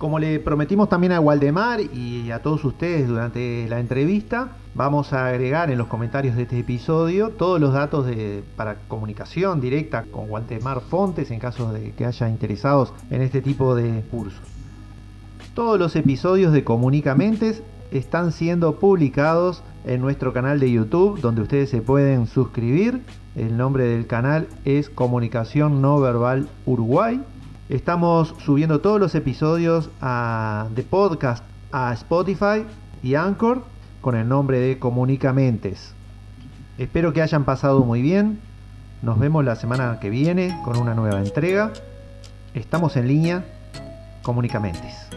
Como 0.00 0.18
le 0.18 0.40
prometimos 0.40 0.88
también 0.88 1.12
a 1.12 1.20
Waldemar 1.20 1.82
y 1.82 2.30
a 2.30 2.40
todos 2.40 2.64
ustedes 2.64 3.06
durante 3.06 3.68
la 3.68 3.80
entrevista, 3.80 4.56
vamos 4.74 5.12
a 5.12 5.26
agregar 5.26 5.70
en 5.70 5.76
los 5.76 5.88
comentarios 5.88 6.36
de 6.36 6.44
este 6.44 6.58
episodio 6.58 7.28
todos 7.28 7.60
los 7.60 7.74
datos 7.74 8.06
de, 8.06 8.42
para 8.56 8.76
comunicación 8.88 9.60
directa 9.60 10.06
con 10.10 10.30
Waldemar 10.30 10.80
Fontes 10.80 11.30
en 11.30 11.38
caso 11.38 11.70
de 11.74 11.92
que 11.92 12.06
haya 12.06 12.30
interesados 12.30 12.94
en 13.10 13.20
este 13.20 13.42
tipo 13.42 13.74
de 13.74 14.02
cursos. 14.10 14.40
Todos 15.52 15.78
los 15.78 15.94
episodios 15.96 16.54
de 16.54 16.64
Comunicamentes 16.64 17.62
están 17.90 18.32
siendo 18.32 18.76
publicados 18.76 19.62
en 19.84 20.00
nuestro 20.00 20.32
canal 20.32 20.60
de 20.60 20.72
YouTube 20.72 21.20
donde 21.20 21.42
ustedes 21.42 21.68
se 21.68 21.82
pueden 21.82 22.26
suscribir. 22.26 23.02
El 23.36 23.58
nombre 23.58 23.84
del 23.84 24.06
canal 24.06 24.48
es 24.64 24.88
Comunicación 24.88 25.82
No 25.82 26.00
Verbal 26.00 26.48
Uruguay 26.64 27.20
Estamos 27.70 28.34
subiendo 28.44 28.80
todos 28.80 28.98
los 28.98 29.14
episodios 29.14 29.90
de 30.70 30.82
podcast 30.82 31.44
a 31.70 31.92
Spotify 31.92 32.66
y 33.00 33.14
Anchor 33.14 33.62
con 34.00 34.16
el 34.16 34.28
nombre 34.28 34.58
de 34.58 34.80
Comunicamentes. 34.80 35.94
Espero 36.78 37.12
que 37.12 37.22
hayan 37.22 37.44
pasado 37.44 37.84
muy 37.84 38.02
bien. 38.02 38.40
Nos 39.02 39.20
vemos 39.20 39.44
la 39.44 39.54
semana 39.54 40.00
que 40.00 40.10
viene 40.10 40.60
con 40.64 40.78
una 40.78 40.96
nueva 40.96 41.20
entrega. 41.20 41.72
Estamos 42.54 42.96
en 42.96 43.06
línea. 43.06 43.44
Comunicamentes. 44.24 45.09